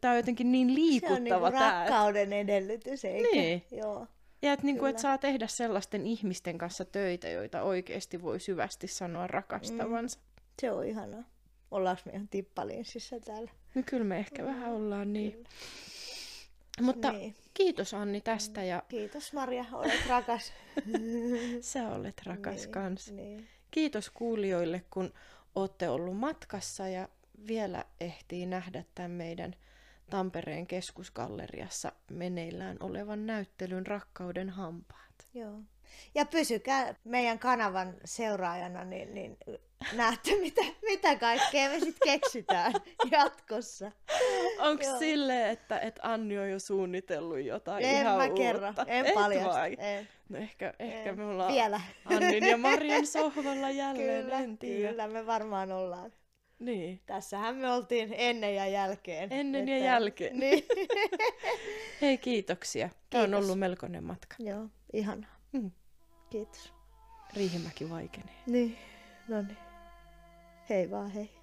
Tämä 0.00 0.12
on 0.12 0.16
jotenkin 0.18 0.52
niin 0.52 0.68
Se 0.68 0.72
on 0.72 0.74
liikuttava 0.74 1.18
niinku 1.18 1.58
tämä. 1.58 1.78
rakkauden 1.84 2.32
edellytys, 2.32 3.04
eikä? 3.04 3.28
Niin. 3.32 3.64
Joo. 3.70 4.06
Ja 4.42 4.52
että 4.52 4.66
niinku, 4.66 4.84
et 4.84 4.90
Kyllä. 4.92 5.02
saa 5.02 5.18
tehdä 5.18 5.46
sellaisten 5.46 6.06
ihmisten 6.06 6.58
kanssa 6.58 6.84
töitä, 6.84 7.28
joita 7.28 7.62
oikeasti 7.62 8.22
voi 8.22 8.40
syvästi 8.40 8.86
sanoa 8.86 9.26
rakastavansa. 9.26 10.18
Se 10.60 10.70
on 10.70 10.86
ihanaa. 10.86 11.24
Ollaanko 11.70 12.02
me 12.06 12.12
ihan 12.12 12.28
tippalinssissä 12.28 13.20
täällä? 13.20 13.50
No 13.74 13.82
kyllä 13.86 14.04
me 14.04 14.18
ehkä 14.18 14.44
vähän 14.44 14.72
ollaan 14.72 15.12
niin. 15.12 15.44
Mutta 16.80 17.12
Niin. 17.12 17.34
kiitos 17.54 17.94
Anni 17.94 18.20
tästä 18.20 18.62
ja 18.62 18.82
Kiitos 18.88 19.32
Maria, 19.32 19.64
olet 19.72 20.06
rakas. 20.08 20.52
sä 21.60 21.88
olet 21.88 22.22
rakas 22.26 22.56
Niin, 22.60 22.70
kans. 22.70 23.12
Niin. 23.12 23.48
Kiitos 23.70 24.10
kuulijoille, 24.10 24.84
kun 24.90 25.12
olette 25.54 25.88
ollut 25.88 26.16
matkassa 26.16 26.88
ja 26.88 27.08
vielä 27.46 27.84
ehtii 28.00 28.46
nähdä 28.46 28.84
tämän 28.94 29.10
meidän 29.10 29.54
Tampereen 30.10 30.66
keskusgalleriassa 30.66 31.92
meneillään 32.10 32.76
olevan 32.80 33.26
näyttelyn 33.26 33.86
Rakkauden 33.86 34.50
hampaat. 34.50 35.28
Joo. 35.34 35.60
Ja 36.14 36.24
pysykää 36.26 36.94
meidän 37.04 37.38
kanavan 37.38 37.94
seuraajana, 38.04 38.84
niin, 38.84 39.14
niin 39.14 39.36
näette, 39.92 40.30
mitä, 40.40 40.60
mitä 40.82 41.16
kaikkea 41.16 41.68
me 41.70 41.80
sitten 41.80 42.08
keksitään 42.20 42.72
jatkossa. 43.10 43.92
Onko 44.58 44.84
Joo. 44.84 44.98
silleen, 44.98 45.50
että, 45.50 45.78
että 45.78 46.00
Anni 46.04 46.38
on 46.38 46.50
jo 46.50 46.58
suunnitellut 46.58 47.40
jotain 47.40 47.84
En 47.84 47.96
ihan 47.96 48.16
mä 48.16 48.24
uutta? 48.24 48.36
kerro, 48.36 48.68
en 48.86 49.06
Et 49.06 49.14
paljasta. 49.14 49.48
vai? 49.54 49.76
En. 49.78 50.08
No 50.28 50.38
ehkä, 50.38 50.74
ehkä 50.78 51.10
En. 51.10 51.18
me 51.18 51.24
ollaan 51.24 51.52
Vielä. 51.52 51.80
Annin 52.04 52.46
ja 52.46 52.56
Marian 52.56 53.06
sohvalla 53.16 53.70
jälleen, 53.70 54.22
Kyllä, 54.24 54.38
en 54.40 54.58
tiedä. 54.58 54.88
kyllä, 54.90 55.08
me 55.08 55.26
varmaan 55.26 55.72
ollaan. 55.72 56.12
Niin. 56.58 57.00
Tässähän 57.06 57.56
me 57.56 57.72
oltiin 57.72 58.14
ennen 58.18 58.54
ja 58.54 58.66
jälkeen. 58.66 59.32
Ennen 59.32 59.68
ja 59.68 59.74
Että- 59.76 59.86
jälkeen. 59.86 60.38
Niin. 60.40 60.64
Hei, 62.00 62.18
kiitoksia. 62.18 62.88
Tämä 63.10 63.24
on 63.24 63.34
ollut 63.34 63.58
melkoinen 63.58 64.04
matka. 64.04 64.36
Joo, 64.38 64.66
ihanaa. 64.92 65.36
Mm. 65.52 65.70
Kiitos. 66.30 66.72
Riihimäki 67.36 67.90
vaikenee. 67.90 68.34
Niin, 68.46 68.78
no 69.28 69.42
niin. 69.42 69.56
Hei 70.68 70.90
vaan 70.90 71.10
hei. 71.10 71.37